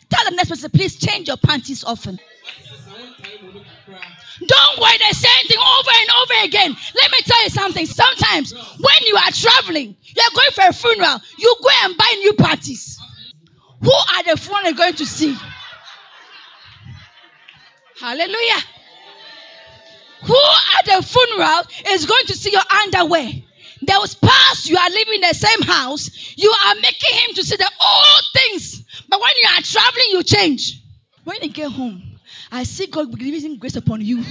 [0.10, 2.20] Tell the next person, please change your panties often.
[4.46, 6.78] Don't wear the same thing over and over again.
[6.96, 7.86] Let me tell you something.
[7.86, 12.34] Sometimes when you are traveling, you're going for a funeral, you go and buy new
[12.34, 13.00] panties.
[13.82, 15.36] Who are the funeral going to see?
[18.00, 18.62] Hallelujah.
[20.24, 20.38] Who
[20.80, 21.62] at the funeral
[21.94, 23.30] is going to see your underwear?
[23.86, 27.58] Those past you are living in the same house, you are making him to see
[27.58, 28.84] the old things.
[29.10, 30.82] But when you are traveling, you change.
[31.24, 32.20] When you get home,
[32.52, 34.24] I see God releasing grace upon you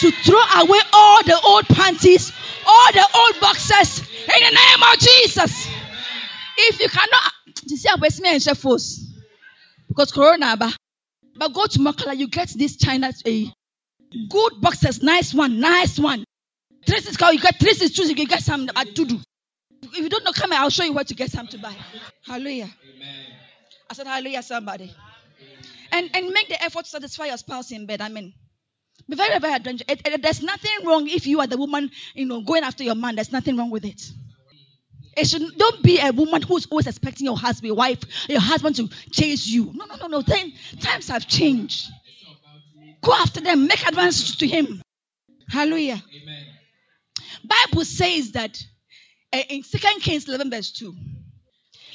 [0.00, 2.32] to throw away all the old panties,
[2.66, 5.68] all the old boxes in the name of Jesus.
[6.58, 7.32] If you cannot,
[7.66, 9.40] you see, I'm and
[9.88, 10.76] because Corona, but
[11.48, 13.52] go to Makola, you get this China a
[14.28, 16.24] good boxes, nice one, nice one.
[16.86, 19.20] Three is called, you get three is choosing, you get some at Tudu.
[19.82, 21.74] If you don't know, come here, I'll show you where to get some to buy.
[22.26, 22.70] Hallelujah.
[22.96, 23.26] Amen.
[23.90, 24.94] I said, Hallelujah, somebody.
[25.92, 28.00] And and make the effort to satisfy your spouse in bed.
[28.00, 28.32] I mean,
[29.08, 30.00] be very, very adventurous.
[30.22, 33.16] there's nothing wrong if you are the woman, you know, going after your man.
[33.16, 34.12] There's nothing wrong with it.
[35.16, 38.88] It should don't be a woman who's always expecting your husband, wife, your husband to
[39.10, 39.70] chase you.
[39.74, 40.22] No, no, no, no.
[40.22, 41.90] Then times have changed.
[43.02, 44.82] Go after them, make advances to him.
[45.48, 46.02] Hallelujah.
[46.22, 46.46] Amen.
[47.44, 48.62] Bible says that
[49.32, 50.94] uh, in Second Kings 11 verse 2.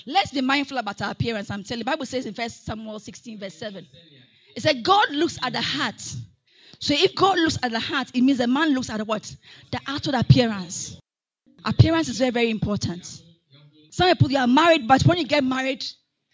[0.07, 1.49] Let's be mindful about our appearance.
[1.49, 3.87] I'm telling you, Bible says in First Samuel 16 verse 7.
[4.55, 6.01] It said God looks at the heart.
[6.79, 9.35] So if God looks at the heart, it means the man looks at what?
[9.71, 10.97] The outward appearance.
[11.65, 13.21] Appearance is very, very important.
[13.89, 15.83] Some people you are married, but when you get married,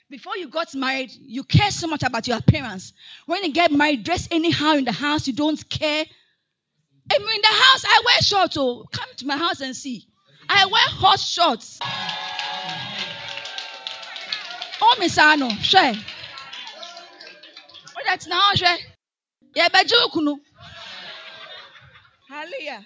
[0.10, 2.92] before you got married, you care so much about your appearance.
[3.26, 6.06] When you get married, dress anyhow in the house, you don't care.
[7.10, 8.58] I mean, in the house, I wear shorts.
[8.58, 10.06] Oh, come to my house and see.
[10.50, 11.80] I wear hot shorts.
[14.82, 15.94] Oh, Miss Ano, share.
[15.94, 16.04] What
[17.98, 18.78] oh, that's now, share.
[19.56, 20.42] Yeah, but you
[22.28, 22.86] Hallelujah.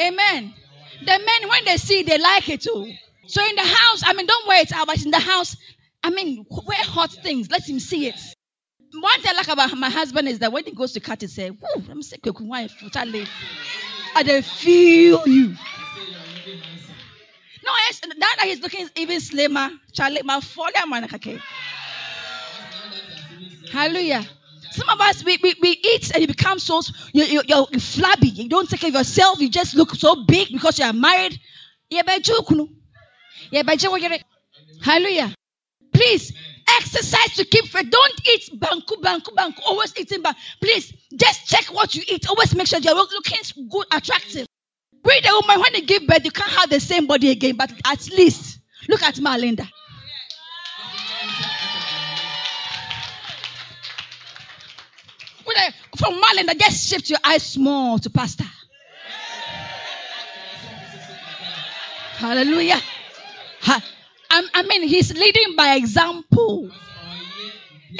[0.00, 0.54] Amen.
[1.04, 2.92] The men, when they see, they like it too.
[3.26, 5.56] So in the house, I mean, don't wear it out, but in the house,
[6.02, 7.50] I mean, wear hot things.
[7.50, 8.20] Let him see it.
[8.94, 11.26] One thing I like about my husband is that when he goes to cut, he
[11.26, 13.26] say, "Woo, I'm sick of wife, Charlie.
[14.14, 15.56] I they feel you."
[17.64, 19.70] No, yes, that he's looking even slimmer.
[19.92, 21.08] Charlie, my father, man.
[23.70, 24.24] Hallelujah.
[24.72, 26.80] Some of us, we, we, we eat and you become so,
[27.12, 28.28] you, you, you're flabby.
[28.28, 29.40] You don't take care of yourself.
[29.40, 31.38] You just look so big because you are married.
[34.82, 35.34] Hallelujah.
[35.92, 36.32] Please
[36.78, 37.90] exercise to keep fit.
[37.90, 39.60] Don't eat banku, banku, banku.
[39.66, 40.36] Always eating banku.
[40.60, 42.26] Please just check what you eat.
[42.28, 44.46] Always make sure you're looking good, attractive.
[45.04, 47.72] Read the woman when they give birth, you can't have the same body again, but
[47.84, 48.58] at least
[48.88, 49.68] look at Marlinda.
[55.96, 58.44] From Marlinda, just shift your eyes small to Pastor.
[62.16, 62.80] Hallelujah.
[64.54, 66.70] I mean, he's leading by example.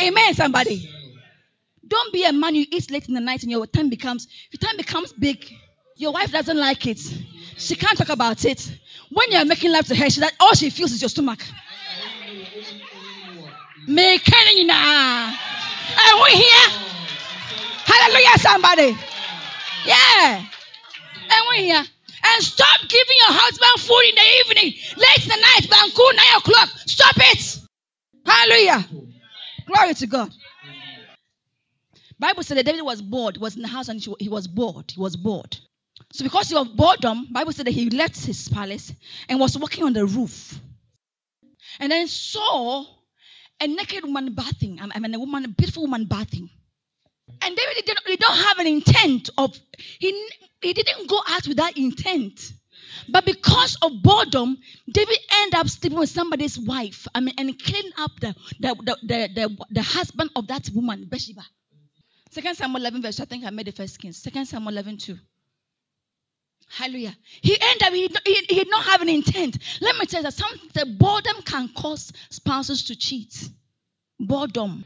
[0.01, 0.89] Amen, somebody.
[1.87, 4.59] Don't be a man you eat late in the night and your time becomes your
[4.59, 5.45] time becomes big.
[5.97, 7.01] Your wife doesn't like it.
[7.59, 8.79] She can't talk about it.
[9.11, 11.41] When you're making love to her, she that all she feels is your stomach.
[13.87, 15.35] Make Are
[16.25, 16.69] we here?
[17.93, 18.97] Hallelujah, somebody.
[19.85, 20.39] Yeah.
[20.39, 21.85] And we here.
[22.25, 26.39] And stop giving your husband food in the evening, late in the night, Banku, 9
[26.39, 26.69] o'clock.
[26.87, 27.59] Stop it.
[28.25, 28.89] Hallelujah.
[29.67, 30.33] Glory to God.
[32.19, 34.91] Bible said that David was bored, was in the house and he was bored.
[34.93, 35.59] He was bored.
[36.13, 38.93] So because of boredom, Bible said that he left his palace
[39.29, 40.59] and was walking on the roof.
[41.81, 42.85] And then saw
[43.61, 44.79] a naked woman bathing.
[44.81, 46.49] I mean, a woman, a beautiful woman bathing.
[47.45, 49.59] And David didn't, he don't have an intent of
[49.99, 50.29] he
[50.61, 52.53] he didn't go out with that intent.
[53.09, 54.59] But because of boredom,
[54.91, 57.09] David ended up sleeping with somebody's wife.
[57.15, 61.07] I mean, and killing up the the, the, the, the, the husband of that woman,
[61.09, 61.43] Bathsheba.
[62.31, 64.17] Second Samuel 11, verse, I think I made the first Kings.
[64.17, 65.19] Second Samuel 11, 2.
[66.71, 67.15] Hallelujah.
[67.43, 69.59] He ended up, he, he, he did not have an intent.
[69.83, 73.51] Let me tell you that some the boredom can cause spouses to cheat.
[74.19, 74.85] Boredom.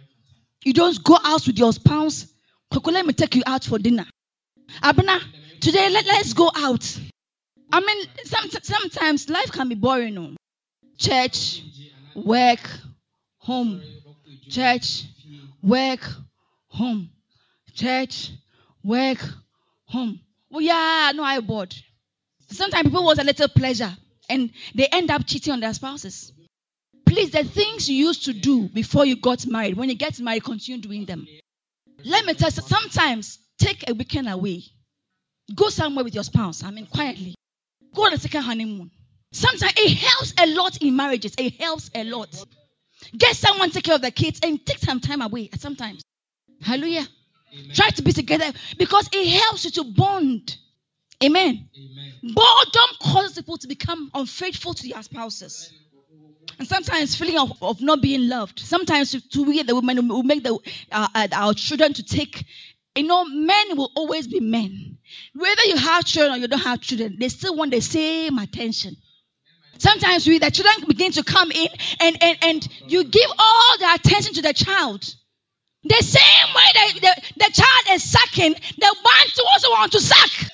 [0.64, 2.26] You don't go out with your spouse.
[2.72, 4.06] Let me take you out for dinner.
[4.82, 5.20] Abna,
[5.60, 7.00] Today, let, let's go out.
[7.72, 10.14] I mean, some, sometimes life can be boring.
[10.14, 10.36] No?
[10.98, 11.62] Church,
[12.14, 12.60] work,
[13.38, 13.82] home.
[14.48, 15.04] Church,
[15.62, 16.00] work,
[16.68, 17.10] home.
[17.74, 18.30] Church,
[18.84, 19.18] work,
[19.86, 20.20] home.
[20.50, 21.74] Well, yeah, no, I bored.
[22.48, 23.96] Sometimes people want a little pleasure
[24.28, 26.32] and they end up cheating on their spouses.
[27.04, 30.44] Please, the things you used to do before you got married, when you get married,
[30.44, 31.26] continue doing them.
[32.04, 34.62] Let me tell you, sometimes take a weekend away.
[35.54, 36.62] Go somewhere with your spouse.
[36.62, 37.34] I mean, quietly.
[37.94, 38.90] Go on a second honeymoon.
[39.32, 41.34] Sometimes it helps a lot in marriages.
[41.38, 42.34] It helps a lot.
[43.16, 46.02] Get someone to take care of the kids and take some time away sometimes.
[46.62, 47.06] Hallelujah.
[47.52, 47.74] Amen.
[47.74, 50.56] Try to be together because it helps you to bond.
[51.22, 51.68] Amen.
[51.76, 52.34] Amen.
[52.34, 55.72] Boredom causes people to become unfaithful to their spouses.
[56.58, 58.60] And sometimes feeling of, of not being loved.
[58.60, 60.58] Sometimes to, we the women will make the,
[60.90, 62.44] uh, uh, our children to take
[62.96, 64.98] you know, men will always be men.
[65.34, 68.96] Whether you have children or you don't have children, they still want the same attention.
[69.78, 71.68] Sometimes we, the children begin to come in
[72.00, 75.04] and, and, and you give all the attention to the child.
[75.84, 80.50] The same way that the, the child is sucking, the one also want to suck.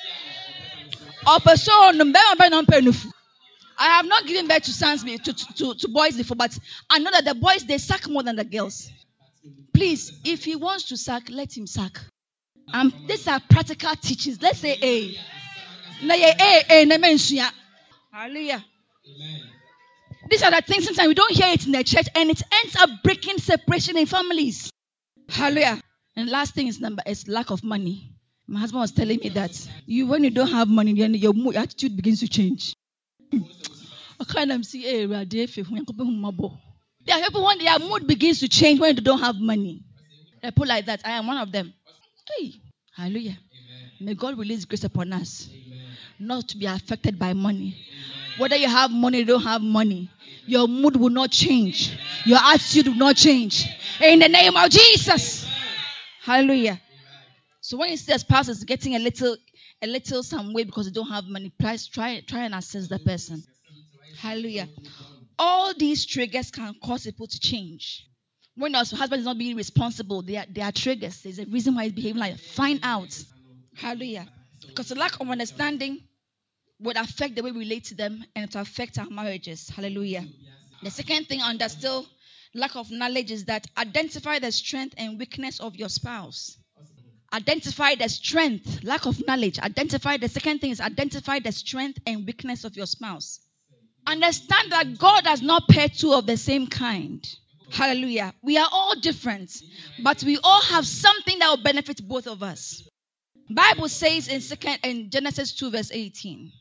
[3.83, 6.57] I have not given birth to sons to, to, to boys before, but
[6.89, 8.89] I know that the boys they suck more than the girls.
[9.75, 12.01] Please, if he wants to suck, let him suck.
[12.73, 14.41] Um, these are practical teachings.
[14.41, 15.19] Let's say A.
[18.13, 18.65] Hallelujah.
[20.31, 22.77] These are the things sometimes we don't hear it in the church and it ends
[22.77, 24.71] up breaking separation in families.
[25.29, 25.81] Hallelujah.
[26.15, 28.13] And last thing is number is lack of money.
[28.47, 29.51] My husband was telling me that
[29.87, 32.75] you when you don't have money, then your, your attitude begins to change.
[34.23, 35.25] I kind of see, hey, there are
[37.25, 39.83] people when their mood begins to change when they don't have money.
[40.43, 41.03] They put like that.
[41.05, 41.73] I am one of them.
[42.39, 42.55] Hey,
[42.95, 43.37] hallelujah.
[43.37, 43.91] Amen.
[44.01, 45.49] May God release grace upon us.
[45.53, 45.97] Amen.
[46.21, 47.77] not to be affected by money.
[48.39, 50.09] Whether you have money or don't have money,
[50.47, 51.97] your mood will not change.
[52.25, 53.67] Your attitude will not change.
[54.01, 55.47] In the name of Jesus.
[56.23, 56.81] Hallelujah.
[57.61, 59.37] So when you see a spouse is getting a little
[59.83, 63.01] a little some way because they don't have money, please try try and assess the
[63.01, 63.43] person.
[64.23, 64.69] Hallelujah.
[65.37, 68.07] All these triggers can cause people to change.
[68.55, 71.23] When your husband is not being responsible, they are, they are triggers.
[71.23, 73.21] There's a reason why he's behaving like find out.
[73.75, 74.29] Hallelujah.
[74.65, 76.05] Because the lack of understanding
[76.79, 79.69] would affect the way we relate to them and it will affect our marriages.
[79.71, 80.25] Hallelujah.
[80.85, 82.07] The second thing under still
[82.55, 86.57] lack of knowledge is that identify the strength and weakness of your spouse.
[87.33, 89.59] Identify the strength, lack of knowledge.
[89.59, 93.41] Identify the second thing is identify the strength and weakness of your spouse.
[94.07, 97.27] Understand that God has not paired two of the same kind.
[97.71, 98.35] Hallelujah.
[98.43, 99.51] We are all different,
[100.03, 102.83] but we all have something that will benefit both of us.
[103.49, 106.53] Bible says in second in Genesis 2 verse 18.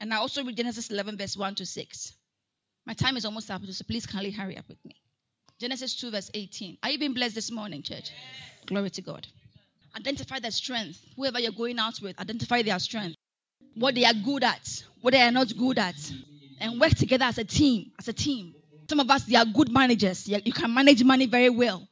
[0.00, 2.12] And I also read Genesis 11 verse 1 to 6.
[2.86, 4.94] My time is almost up, so please kindly hurry up with me.
[5.58, 6.78] Genesis 2 verse 18.
[6.82, 8.10] Are you being blessed this morning, church?
[8.10, 8.66] Yes.
[8.66, 9.26] Glory to God.
[9.96, 11.00] Identify their strength.
[11.16, 13.16] Whoever you're going out with, identify their strength.
[13.74, 15.96] What they are good at, what they are not good at.
[16.60, 17.92] And work together as a team.
[17.98, 18.54] As a team.
[18.88, 20.28] Some of us, they are good managers.
[20.28, 21.86] You can manage money very well.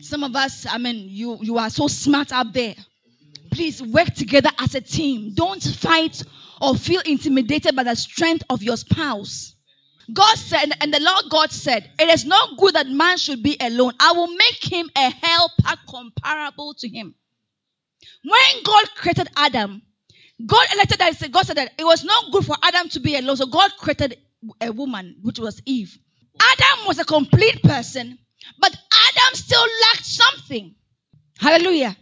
[0.00, 2.74] Some of us, I mean, you, you are so smart up there.
[3.50, 5.32] Please work together as a team.
[5.34, 6.22] Don't fight
[6.60, 9.54] or feel intimidated by the strength of your spouse.
[10.12, 13.56] God said, and the Lord God said, It is not good that man should be
[13.60, 13.92] alone.
[14.00, 17.14] I will make him a helper comparable to him.
[18.24, 19.82] When God created Adam,
[20.44, 21.30] God elected that.
[21.32, 23.36] God said that it was not good for Adam to be alone.
[23.36, 24.18] So God created
[24.60, 25.98] a woman, which was Eve.
[26.40, 28.18] Adam was a complete person,
[28.60, 30.74] but Adam still lacked something.
[31.38, 31.96] Hallelujah.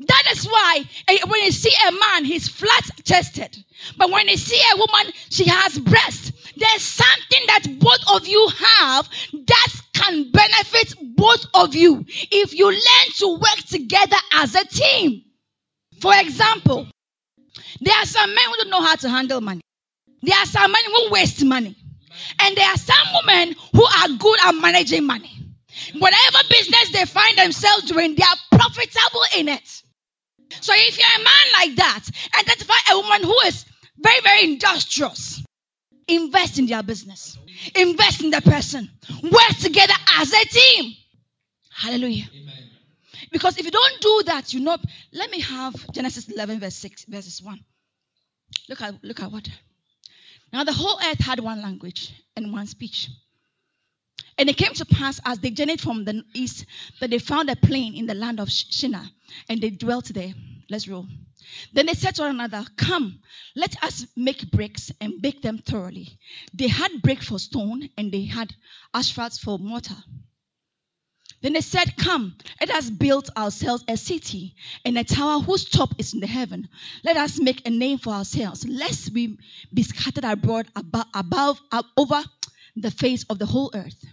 [0.00, 3.56] That is why eh, when you see a man, he's flat chested.
[3.96, 6.32] But when you see a woman, she has breasts.
[6.56, 12.66] There's something that both of you have that can benefit both of you if you
[12.66, 15.22] learn to work together as a team.
[16.00, 16.86] For example,
[17.80, 19.60] there are some men who don't know how to handle money.
[20.22, 21.76] There are some men who waste money.
[22.40, 25.30] And there are some women who are good at managing money.
[25.98, 29.82] Whatever business they find themselves doing, they are profitable in it.
[30.60, 32.04] So if you're a man like that,
[32.38, 33.64] identify a woman who is
[33.98, 35.42] very, very industrious.
[36.08, 37.38] Invest in their business.
[37.74, 38.90] Invest in the person.
[39.22, 40.94] Work together as a team.
[41.70, 42.24] Hallelujah.
[42.34, 42.67] Amen.
[43.30, 44.76] Because if you don't do that, you know,
[45.12, 47.58] let me have Genesis 11 verse 6, verses 1.
[48.68, 49.48] Look at, look at what.
[50.52, 53.08] Now the whole earth had one language and one speech.
[54.38, 56.64] And it came to pass as they journeyed from the east
[57.00, 59.04] that they found a plain in the land of Shinar
[59.48, 60.32] and they dwelt there.
[60.70, 61.06] Let's roll.
[61.72, 63.20] Then they said to one another, Come,
[63.56, 66.18] let us make bricks and bake them thoroughly.
[66.54, 68.54] They had brick for stone and they had
[68.94, 69.96] asphalt for mortar.
[71.40, 75.94] Then they said, Come, let us build ourselves a city and a tower whose top
[75.98, 76.68] is in the heaven.
[77.04, 79.38] Let us make a name for ourselves, lest we
[79.72, 81.60] be scattered abroad above, above
[81.96, 82.22] over
[82.76, 84.04] the face of the whole earth.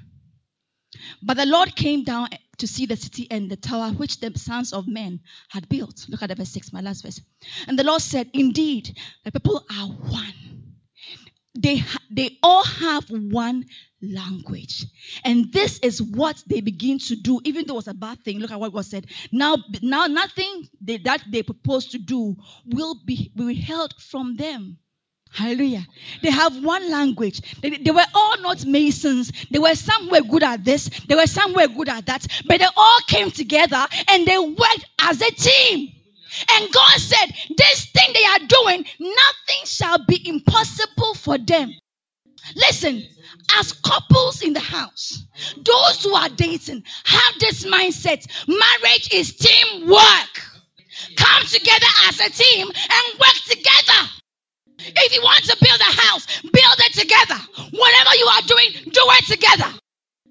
[1.21, 4.71] But the Lord came down to see the city and the tower which the sons
[4.73, 6.05] of men had built.
[6.07, 7.19] Look at the verse 6, my last verse.
[7.67, 10.33] And the Lord said, Indeed, the people are one.
[11.57, 13.65] They, ha- they all have one
[14.13, 14.85] language.
[15.23, 18.39] And this is what they begin to do, even though it was a bad thing.
[18.39, 19.07] Look at what God said.
[19.31, 22.35] Now, now nothing they, that they propose to do
[22.65, 24.77] will be withheld from them.
[25.31, 25.85] Hallelujah.
[26.21, 27.41] They have one language.
[27.61, 29.33] They, they, were all not masons.
[29.51, 30.89] There were some were good at this.
[31.07, 32.25] There were some were good at that.
[32.45, 35.91] But they all came together and they worked as a team.
[36.51, 41.73] And God said, this thing they are doing, nothing shall be impossible for them.
[42.55, 43.03] Listen,
[43.57, 45.23] as couples in the house,
[45.57, 48.25] those who are dating, have this mindset.
[48.47, 50.41] Marriage is teamwork.
[51.17, 54.09] Come together as a team and work together.
[54.79, 57.39] If you want to build a house, build it together.
[57.71, 59.79] Whatever you are doing, do it together.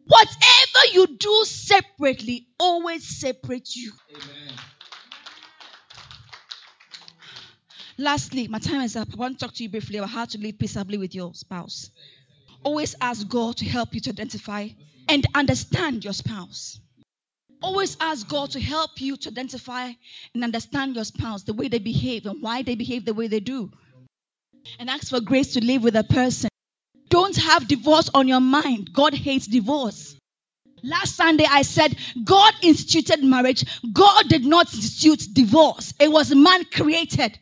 [0.06, 3.92] Whatever you do separately, always separate you.
[4.14, 4.53] Amen.
[7.96, 9.08] Lastly, my time is up.
[9.12, 11.90] I want to talk to you briefly about how to live peaceably with your spouse.
[12.62, 14.68] Always ask God to help you to identify
[15.08, 16.80] and understand your spouse.
[17.62, 19.90] Always ask God to help you to identify
[20.34, 23.40] and understand your spouse, the way they behave and why they behave the way they
[23.40, 23.70] do
[24.78, 26.48] and ask for grace to live with a person.
[27.08, 28.92] Don't have divorce on your mind.
[28.92, 30.16] God hates divorce.
[30.82, 33.64] Last Sunday I said God instituted marriage.
[33.92, 35.94] God did not institute divorce.
[36.00, 37.38] It was man created.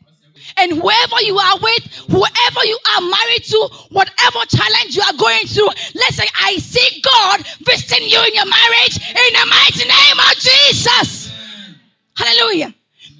[0.57, 5.47] And whoever you are with, whoever you are married to, whatever challenge you are going
[5.47, 10.19] through, let's say, I see God visiting you in your marriage in the mighty name
[10.19, 11.33] of Jesus.
[12.15, 12.73] Hallelujah.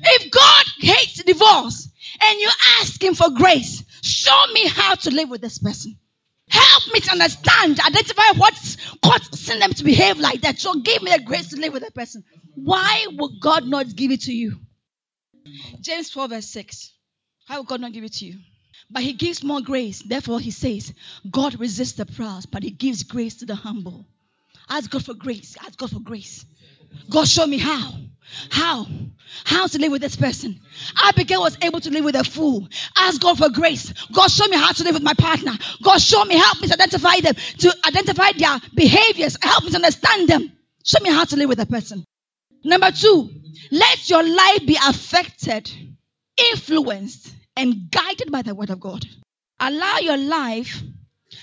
[0.04, 1.90] If God hates divorce
[2.22, 2.50] and you
[2.80, 5.98] ask Him for grace, show me how to live with this person.
[6.50, 10.60] Help me to understand, identify what's causing them to behave like that.
[10.60, 12.24] So give me the grace to live with that person.
[12.56, 14.58] Why would God not give it to you?
[15.82, 16.93] James 12, verse 6.
[17.48, 18.40] Why would God not give it to you?
[18.90, 20.02] But he gives more grace.
[20.02, 20.94] Therefore, he says,
[21.30, 24.06] God resists the proud, but he gives grace to the humble.
[24.70, 25.58] Ask God for grace.
[25.60, 26.46] Ask God for grace.
[27.10, 27.94] God, show me how.
[28.50, 28.88] How?
[29.44, 30.60] How to live with this person?
[31.04, 32.68] Abigail was able to live with a fool.
[32.96, 33.92] Ask God for grace.
[34.12, 35.54] God, show me how to live with my partner.
[35.82, 39.38] God, show me, help me to identify them, to identify their behaviors.
[39.42, 40.52] Help me to understand them.
[40.84, 42.06] Show me how to live with a person.
[42.64, 43.30] Number two,
[43.72, 45.72] let your life be affected,
[46.38, 49.06] influenced, and guided by the word of God.
[49.60, 50.82] Allow your life.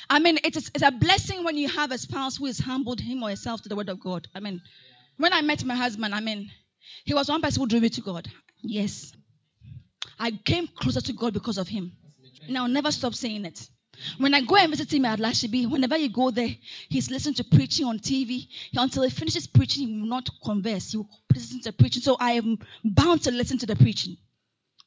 [0.08, 3.00] I mean, it is it's a blessing when you have a spouse who has humbled
[3.00, 4.28] him or herself to the word of God.
[4.34, 4.60] I mean,
[5.16, 6.50] when I met my husband, I mean,
[7.04, 8.28] he was one person who drew me to God.
[8.62, 9.12] Yes.
[10.18, 11.92] I came closer to God because of him.
[12.46, 13.68] And I'll never stop saying it.
[14.18, 16.48] When I go and visit him at Lashibi, whenever you go there,
[16.88, 18.48] he's listening to preaching on TV.
[18.74, 20.92] Until he finishes preaching, he will not converse.
[20.92, 22.02] He will listen to preaching.
[22.02, 24.16] So I am bound to listen to the preaching.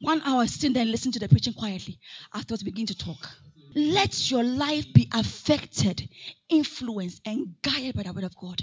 [0.04, 1.97] One hour sitting there and listen to the preaching quietly.
[2.34, 3.30] Afterwards, begin to talk.
[3.74, 6.10] Let your life be affected,
[6.49, 8.62] influenced, and guided by the word of God.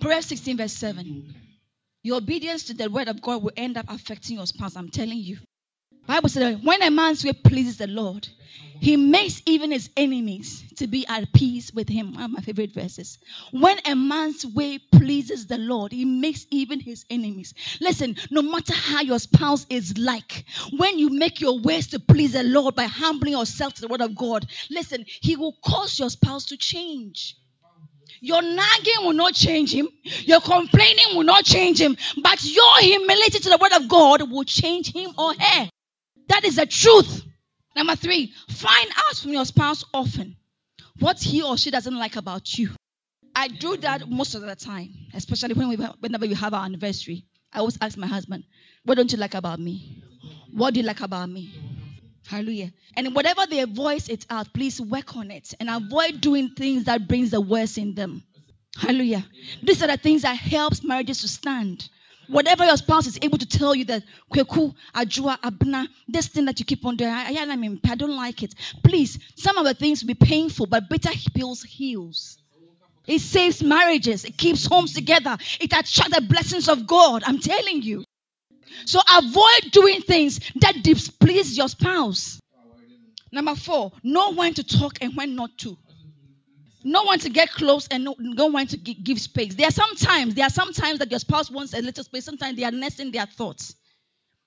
[0.00, 1.32] Proverbs 16, verse 7.
[2.02, 4.74] Your obedience to the word of God will end up affecting your spouse.
[4.74, 5.38] I'm telling you.
[6.10, 8.26] Bible said when a man's way pleases the Lord,
[8.80, 12.14] he makes even his enemies to be at peace with him.
[12.14, 13.18] One of my favorite verses.
[13.52, 17.54] When a man's way pleases the Lord, he makes even his enemies.
[17.80, 20.46] Listen, no matter how your spouse is like,
[20.76, 24.00] when you make your ways to please the Lord by humbling yourself to the word
[24.00, 27.36] of God, listen, he will cause your spouse to change.
[28.20, 29.88] Your nagging will not change him.
[30.24, 31.96] Your complaining will not change him.
[32.20, 35.70] But your humility to the word of God will change him or her.
[36.30, 37.24] That is the truth.
[37.74, 40.36] Number three, find out from your spouse often
[41.00, 42.70] what he or she doesn't like about you.
[43.34, 47.24] I do that most of the time, especially when we, whenever we have our anniversary.
[47.52, 48.44] I always ask my husband,
[48.84, 50.04] What don't you like about me?
[50.52, 51.52] What do you like about me?
[52.28, 52.72] Hallelujah.
[52.96, 57.08] And whatever they voice it out, please work on it and avoid doing things that
[57.08, 58.22] brings the worst in them.
[58.76, 59.26] Hallelujah.
[59.64, 61.88] These are the things that helps marriages to stand.
[62.30, 66.60] Whatever your spouse is able to tell you that kweku, ajua, abna, this thing that
[66.60, 68.54] you keep on doing, I, I, mean, I don't like it.
[68.84, 72.38] Please, some of the things will be painful, but bitter pills heals.
[73.06, 74.24] It saves marriages.
[74.24, 75.36] It keeps homes together.
[75.60, 77.24] It attracts the blessings of God.
[77.26, 78.04] I'm telling you.
[78.84, 82.38] So avoid doing things that displease your spouse.
[83.32, 85.76] Number four, know when to talk and when not to.
[86.82, 89.54] Know when to get close and know when to give space.
[89.54, 92.24] There are sometimes there are some times that your spouse wants a little space.
[92.24, 93.74] Sometimes they are nesting their thoughts.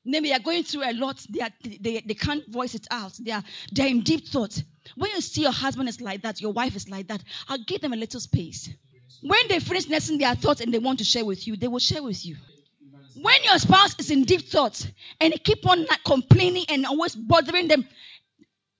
[0.05, 1.25] Maybe they are going through a lot.
[1.29, 3.13] They, are, they, they can't voice it out.
[3.19, 4.61] They are, they're in deep thought.
[4.95, 7.81] When you see your husband is like that, your wife is like that, I'll give
[7.81, 8.69] them a little space.
[9.21, 11.79] When they finish nesting their thoughts and they want to share with you, they will
[11.79, 12.35] share with you.
[13.15, 14.87] When your spouse is in deep thoughts
[15.21, 17.87] and they keep on complaining and always bothering them,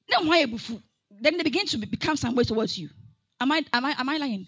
[0.10, 0.46] then why
[1.22, 2.90] Then they begin to become some way towards you.
[3.44, 4.48] Am I am I am I lying?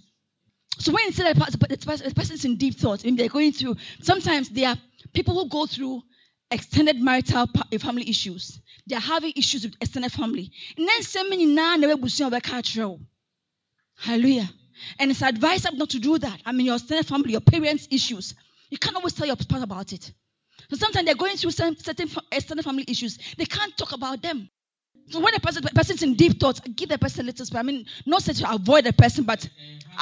[0.78, 3.76] So when you see that the person is in deep thoughts and they're going through,
[4.02, 4.78] sometimes there are
[5.14, 6.02] people who go through
[6.50, 8.58] extended marital eh, family issues.
[8.88, 10.50] They're having issues with extended family.
[10.78, 11.42] And then sending
[13.98, 14.50] Hallelujah.
[14.98, 16.42] And it's advised not to do that.
[16.46, 18.34] I mean, your extended family, your parents' issues.
[18.70, 20.10] You can't always tell your spouse about it.
[20.70, 21.76] So sometimes they're going through certain
[22.32, 23.20] extended family issues.
[23.38, 24.50] They can't talk about them.
[25.10, 27.60] So when a person person's in deep thoughts, give the person a little space.
[27.60, 29.48] I mean, not say to avoid the person, but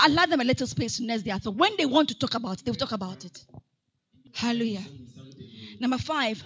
[0.06, 1.56] allow them a little space to nest their thought.
[1.56, 3.45] When they want to talk about it, they'll talk about it.
[4.34, 4.84] Hallelujah.
[5.80, 6.41] Number five,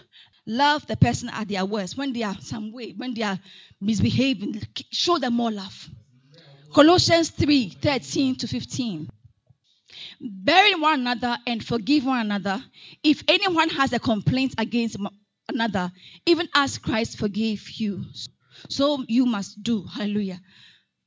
[0.46, 1.98] love the person at their worst.
[1.98, 3.40] When they are some way, when they are
[3.80, 5.90] misbehaving, show them more love.
[6.74, 9.10] Colossians 3 13 to 15.
[10.20, 12.64] Bearing one another and forgive one another.
[13.04, 14.98] If anyone has a complaint against
[15.48, 15.92] another,
[16.26, 18.04] even as Christ forgave you,
[18.70, 19.84] so you must do.
[19.84, 20.40] Hallelujah.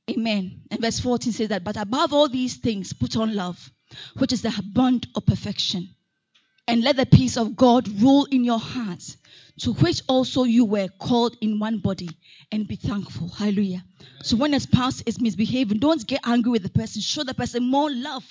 [0.09, 0.61] Amen.
[0.69, 3.71] And verse 14 says that, but above all these things, put on love,
[4.17, 5.89] which is the bond of perfection.
[6.67, 9.17] And let the peace of God rule in your hearts,
[9.61, 12.09] to which also you were called in one body,
[12.51, 13.29] and be thankful.
[13.29, 13.83] Hallelujah.
[14.23, 17.01] So when a spouse is misbehaving, don't get angry with the person.
[17.01, 18.25] Show the person more love.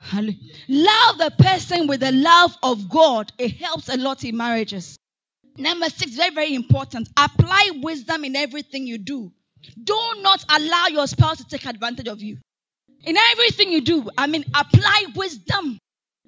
[0.00, 0.38] Hallelujah.
[0.68, 3.32] Love the person with the love of God.
[3.38, 4.98] It helps a lot in marriages.
[5.56, 7.08] Number six, very, very important.
[7.16, 9.32] Apply wisdom in everything you do.
[9.82, 12.38] Do not allow your spouse to take advantage of you.
[13.04, 15.78] In everything you do, I mean, apply wisdom.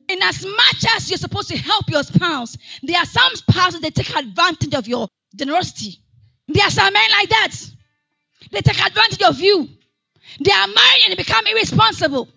[0.09, 3.95] In as much as you're supposed to help your spouse, there are some spouses that
[3.95, 5.99] take advantage of your generosity.
[6.47, 7.55] There are some men like that.
[8.53, 9.69] They take advantage of you.
[10.41, 12.29] They are married and become irresponsible.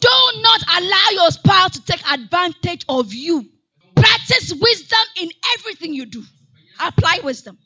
[0.00, 0.08] Do
[0.42, 3.46] not allow your spouse to take advantage of you.
[3.96, 6.22] Practice wisdom in everything you do.
[6.80, 7.58] Apply wisdom.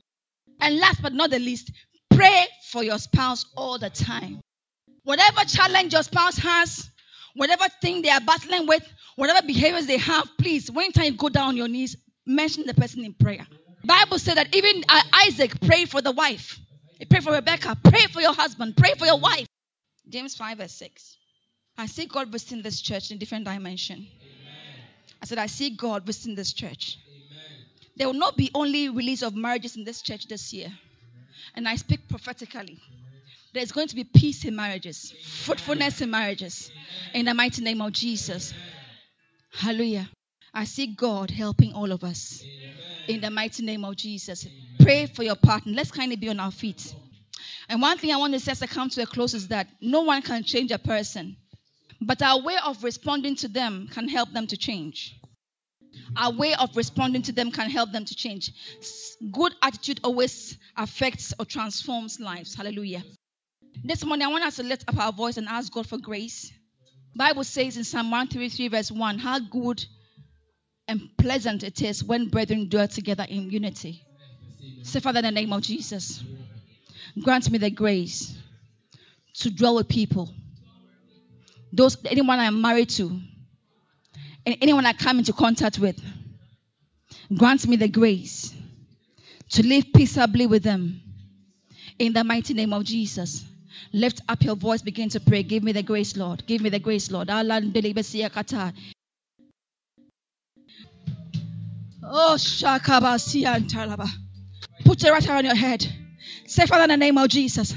[0.61, 1.71] And last but not the least,
[2.11, 4.41] pray for your spouse all the time.
[5.05, 6.91] Whatever challenge your spouse has,
[7.35, 8.87] whatever thing they are battling with,
[9.17, 11.97] whatever behaviors they have, please, when time you go down on your knees,
[12.27, 13.47] mention the person in prayer.
[13.85, 16.59] Bible said that even uh, Isaac prayed for the wife.
[16.99, 17.77] He prayed for Rebecca.
[17.83, 18.77] Pray for your husband.
[18.77, 19.47] Pray for your wife.
[20.09, 21.17] James 5 verse 6.
[21.79, 23.97] I see God visiting this church in a different dimension.
[23.97, 24.85] Amen.
[25.23, 26.99] I said, I see God visiting this church.
[27.97, 30.73] There will not be only release of marriages in this church this year.
[31.55, 32.79] And I speak prophetically.
[33.53, 35.13] There's going to be peace in marriages,
[35.45, 36.71] fruitfulness in marriages.
[37.13, 38.55] In the mighty name of Jesus.
[39.53, 40.09] Hallelujah.
[40.55, 42.45] I see God helping all of us.
[43.09, 44.47] In the mighty name of Jesus.
[44.81, 45.73] Pray for your partner.
[45.73, 46.95] Let's kindly be on our feet.
[47.69, 49.69] And one thing I want to say as I come to a close is that
[49.81, 51.37] no one can change a person,
[52.01, 55.20] but our way of responding to them can help them to change.
[56.17, 58.53] Our way of responding to them can help them to change.
[59.31, 62.55] Good attitude always affects or transforms lives.
[62.55, 63.03] Hallelujah.
[63.85, 66.53] This morning, I want us to lift up our voice and ask God for grace.
[67.15, 69.85] Bible says in Psalm 133, verse 1, how good
[70.87, 74.05] and pleasant it is when brethren dwell together in unity.
[74.83, 76.23] Say, Father, in the name of Jesus,
[77.23, 78.37] grant me the grace
[79.35, 80.33] to dwell with people.
[81.73, 83.21] Those anyone I am married to,
[84.51, 86.01] and anyone I come into contact with,
[87.37, 88.53] grant me the grace
[89.51, 91.01] to live peaceably with them.
[91.99, 93.45] In the mighty name of Jesus.
[93.93, 95.43] Lift up your voice, begin to pray.
[95.43, 96.47] Give me the grace, Lord.
[96.47, 97.29] Give me the grace, Lord.
[97.31, 97.43] Oh,
[102.37, 103.71] Shakabasi and.
[104.85, 105.87] Put your right hand on your head.
[106.47, 107.75] Say, Father, in the name of Jesus,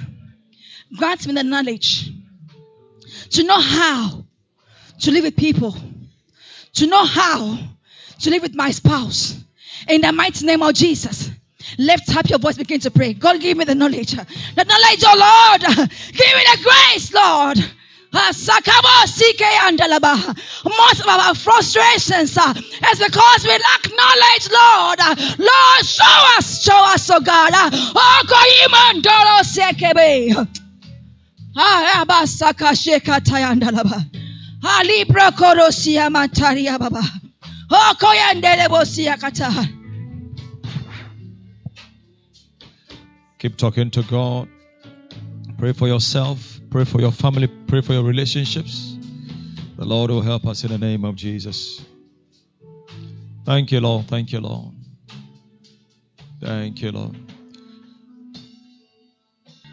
[0.98, 2.12] grant me the knowledge
[3.32, 4.24] to know how
[5.02, 5.76] to live with people,
[6.74, 7.58] to know how
[8.20, 9.40] to live with my spouse.
[9.88, 11.30] In the mighty name of Jesus.
[11.78, 13.14] Lift up your voice, begin to pray.
[13.14, 14.12] God, give me the knowledge.
[14.12, 15.62] The knowledge, oh Lord.
[15.90, 17.58] Give me the grace, Lord.
[18.14, 18.48] Most
[21.00, 25.00] of our frustrations uh, is because we lack knowledge, Lord.
[25.40, 27.52] Lord, show us, show us, oh God.
[27.56, 28.24] Oh
[33.88, 34.23] God,
[34.64, 34.72] imandoro sekebe.
[34.72, 34.72] Abasaka sheka tayandalaba.
[34.80, 37.04] Ali brokoro siya mataria baba.
[39.20, 39.68] Kata.
[43.40, 44.48] Keep talking to God.
[45.58, 46.60] Pray for yourself.
[46.70, 47.48] Pray for your family.
[47.48, 48.98] Pray for your relationships.
[49.78, 51.82] The Lord will help us in the name of Jesus.
[53.46, 54.08] Thank you, Lord.
[54.08, 54.74] Thank you, Lord.
[56.40, 57.16] Thank you, Lord.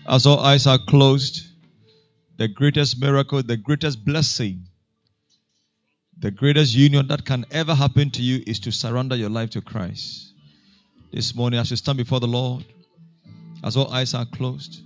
[0.09, 1.47] As our eyes are closed,
[2.37, 4.67] the greatest miracle, the greatest blessing,
[6.21, 9.61] the greatest union that can ever happen to you is to surrender your life to
[9.61, 10.33] Christ.
[11.13, 12.65] This morning, as you stand before the Lord,
[13.65, 14.83] as all eyes are closed,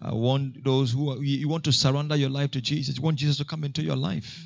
[0.00, 2.96] I want those who are, you want to surrender your life to Jesus.
[2.96, 4.44] You want Jesus to come into your life.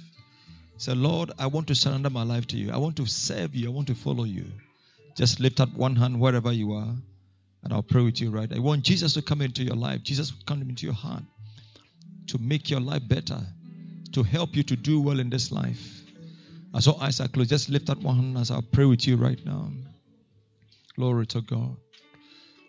[0.78, 2.72] Say, Lord, I want to surrender my life to you.
[2.72, 3.68] I want to serve you.
[3.68, 4.46] I want to follow you.
[5.16, 6.94] Just lift up one hand wherever you are,
[7.62, 8.51] and I'll pray with you right.
[8.51, 10.03] I want Jesus to come into your life.
[10.03, 11.24] Jesus come into your heart
[12.28, 13.40] to make your life better,
[14.12, 16.02] to help you to do well in this life.
[16.74, 19.16] As all eyes are closed, just lift up one hand as I'll pray with you
[19.16, 19.70] right now.
[20.96, 21.76] Glory to God.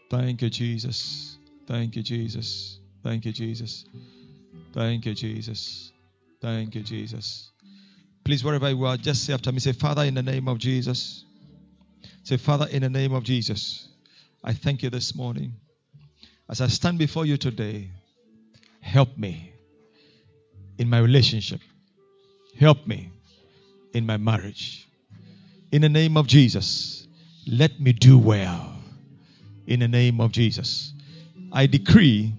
[0.09, 1.37] Thank you, Jesus.
[1.67, 2.79] Thank you, Jesus.
[3.03, 3.85] Thank you, Jesus.
[4.73, 5.91] Thank you, Jesus.
[6.41, 7.51] Thank you, Jesus.
[8.23, 11.25] Please, wherever you are, just say after me, say, Father, in the name of Jesus.
[12.23, 13.87] Say, Father, in the name of Jesus,
[14.43, 15.53] I thank you this morning.
[16.49, 17.89] As I stand before you today,
[18.81, 19.50] help me
[20.77, 21.61] in my relationship.
[22.59, 23.09] Help me
[23.93, 24.87] in my marriage.
[25.71, 27.07] In the name of Jesus,
[27.47, 28.75] let me do well
[29.67, 30.93] in the name of Jesus.
[31.51, 32.33] I decree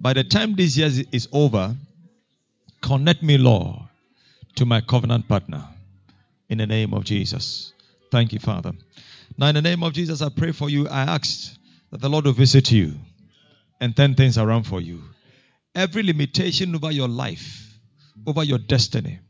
[0.00, 1.76] by the time this year is over,
[2.80, 3.76] connect me, Lord,
[4.56, 5.64] to my covenant partner
[6.48, 7.72] in the name of Jesus.
[8.10, 8.72] Thank you, Father.
[9.36, 10.88] Now, in the name of Jesus, I pray for you.
[10.88, 11.54] I ask
[11.90, 12.94] that the Lord will visit you
[13.80, 15.02] and turn things around for you.
[15.74, 17.78] Every limitation over your life,
[18.26, 19.20] over your destiny,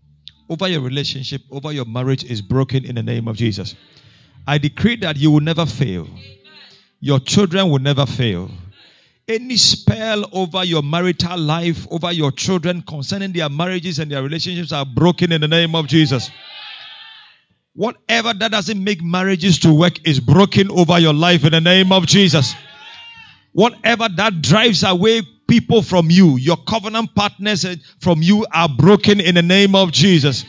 [0.48, 3.74] over your relationship, over your marriage is broken in the name of Jesus.
[4.46, 6.08] I decree that you will never fail.
[6.98, 8.50] Your children will never fail.
[9.28, 14.72] Any spell over your marital life, over your children concerning their marriages and their relationships
[14.72, 16.30] are broken in the name of Jesus.
[17.74, 21.92] Whatever that doesn't make marriages to work is broken over your life in the name
[21.92, 22.54] of Jesus.
[23.52, 27.66] Whatever that drives away people from you, your covenant partners
[27.98, 30.44] from you are broken in the name of Jesus.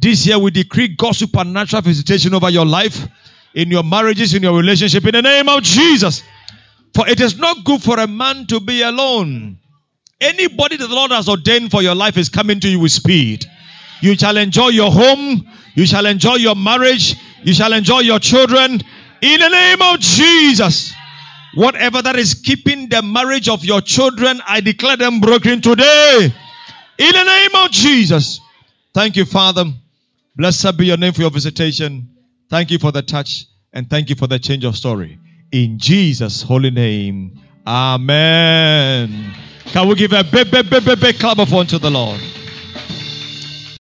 [0.00, 3.06] This year we decree God's supernatural visitation over your life,
[3.54, 6.22] in your marriages, in your relationship, in the name of Jesus.
[6.94, 9.58] For it is not good for a man to be alone.
[10.18, 13.44] Anybody that the Lord has ordained for your life is coming to you with speed.
[14.00, 15.46] You shall enjoy your home.
[15.74, 17.16] You shall enjoy your marriage.
[17.42, 18.80] You shall enjoy your children.
[19.20, 20.94] In the name of Jesus.
[21.54, 26.32] Whatever that is keeping the marriage of your children, I declare them broken today.
[26.98, 28.40] In the name of Jesus.
[28.94, 29.64] Thank you, Father.
[30.34, 32.08] Blessed be your name for your visitation.
[32.48, 35.18] Thank you for the touch and thank you for the change of story.
[35.50, 37.40] In Jesus' holy name.
[37.66, 39.34] Amen.
[39.66, 42.20] Can we give a big, big, big, big, big clap of one to the Lord?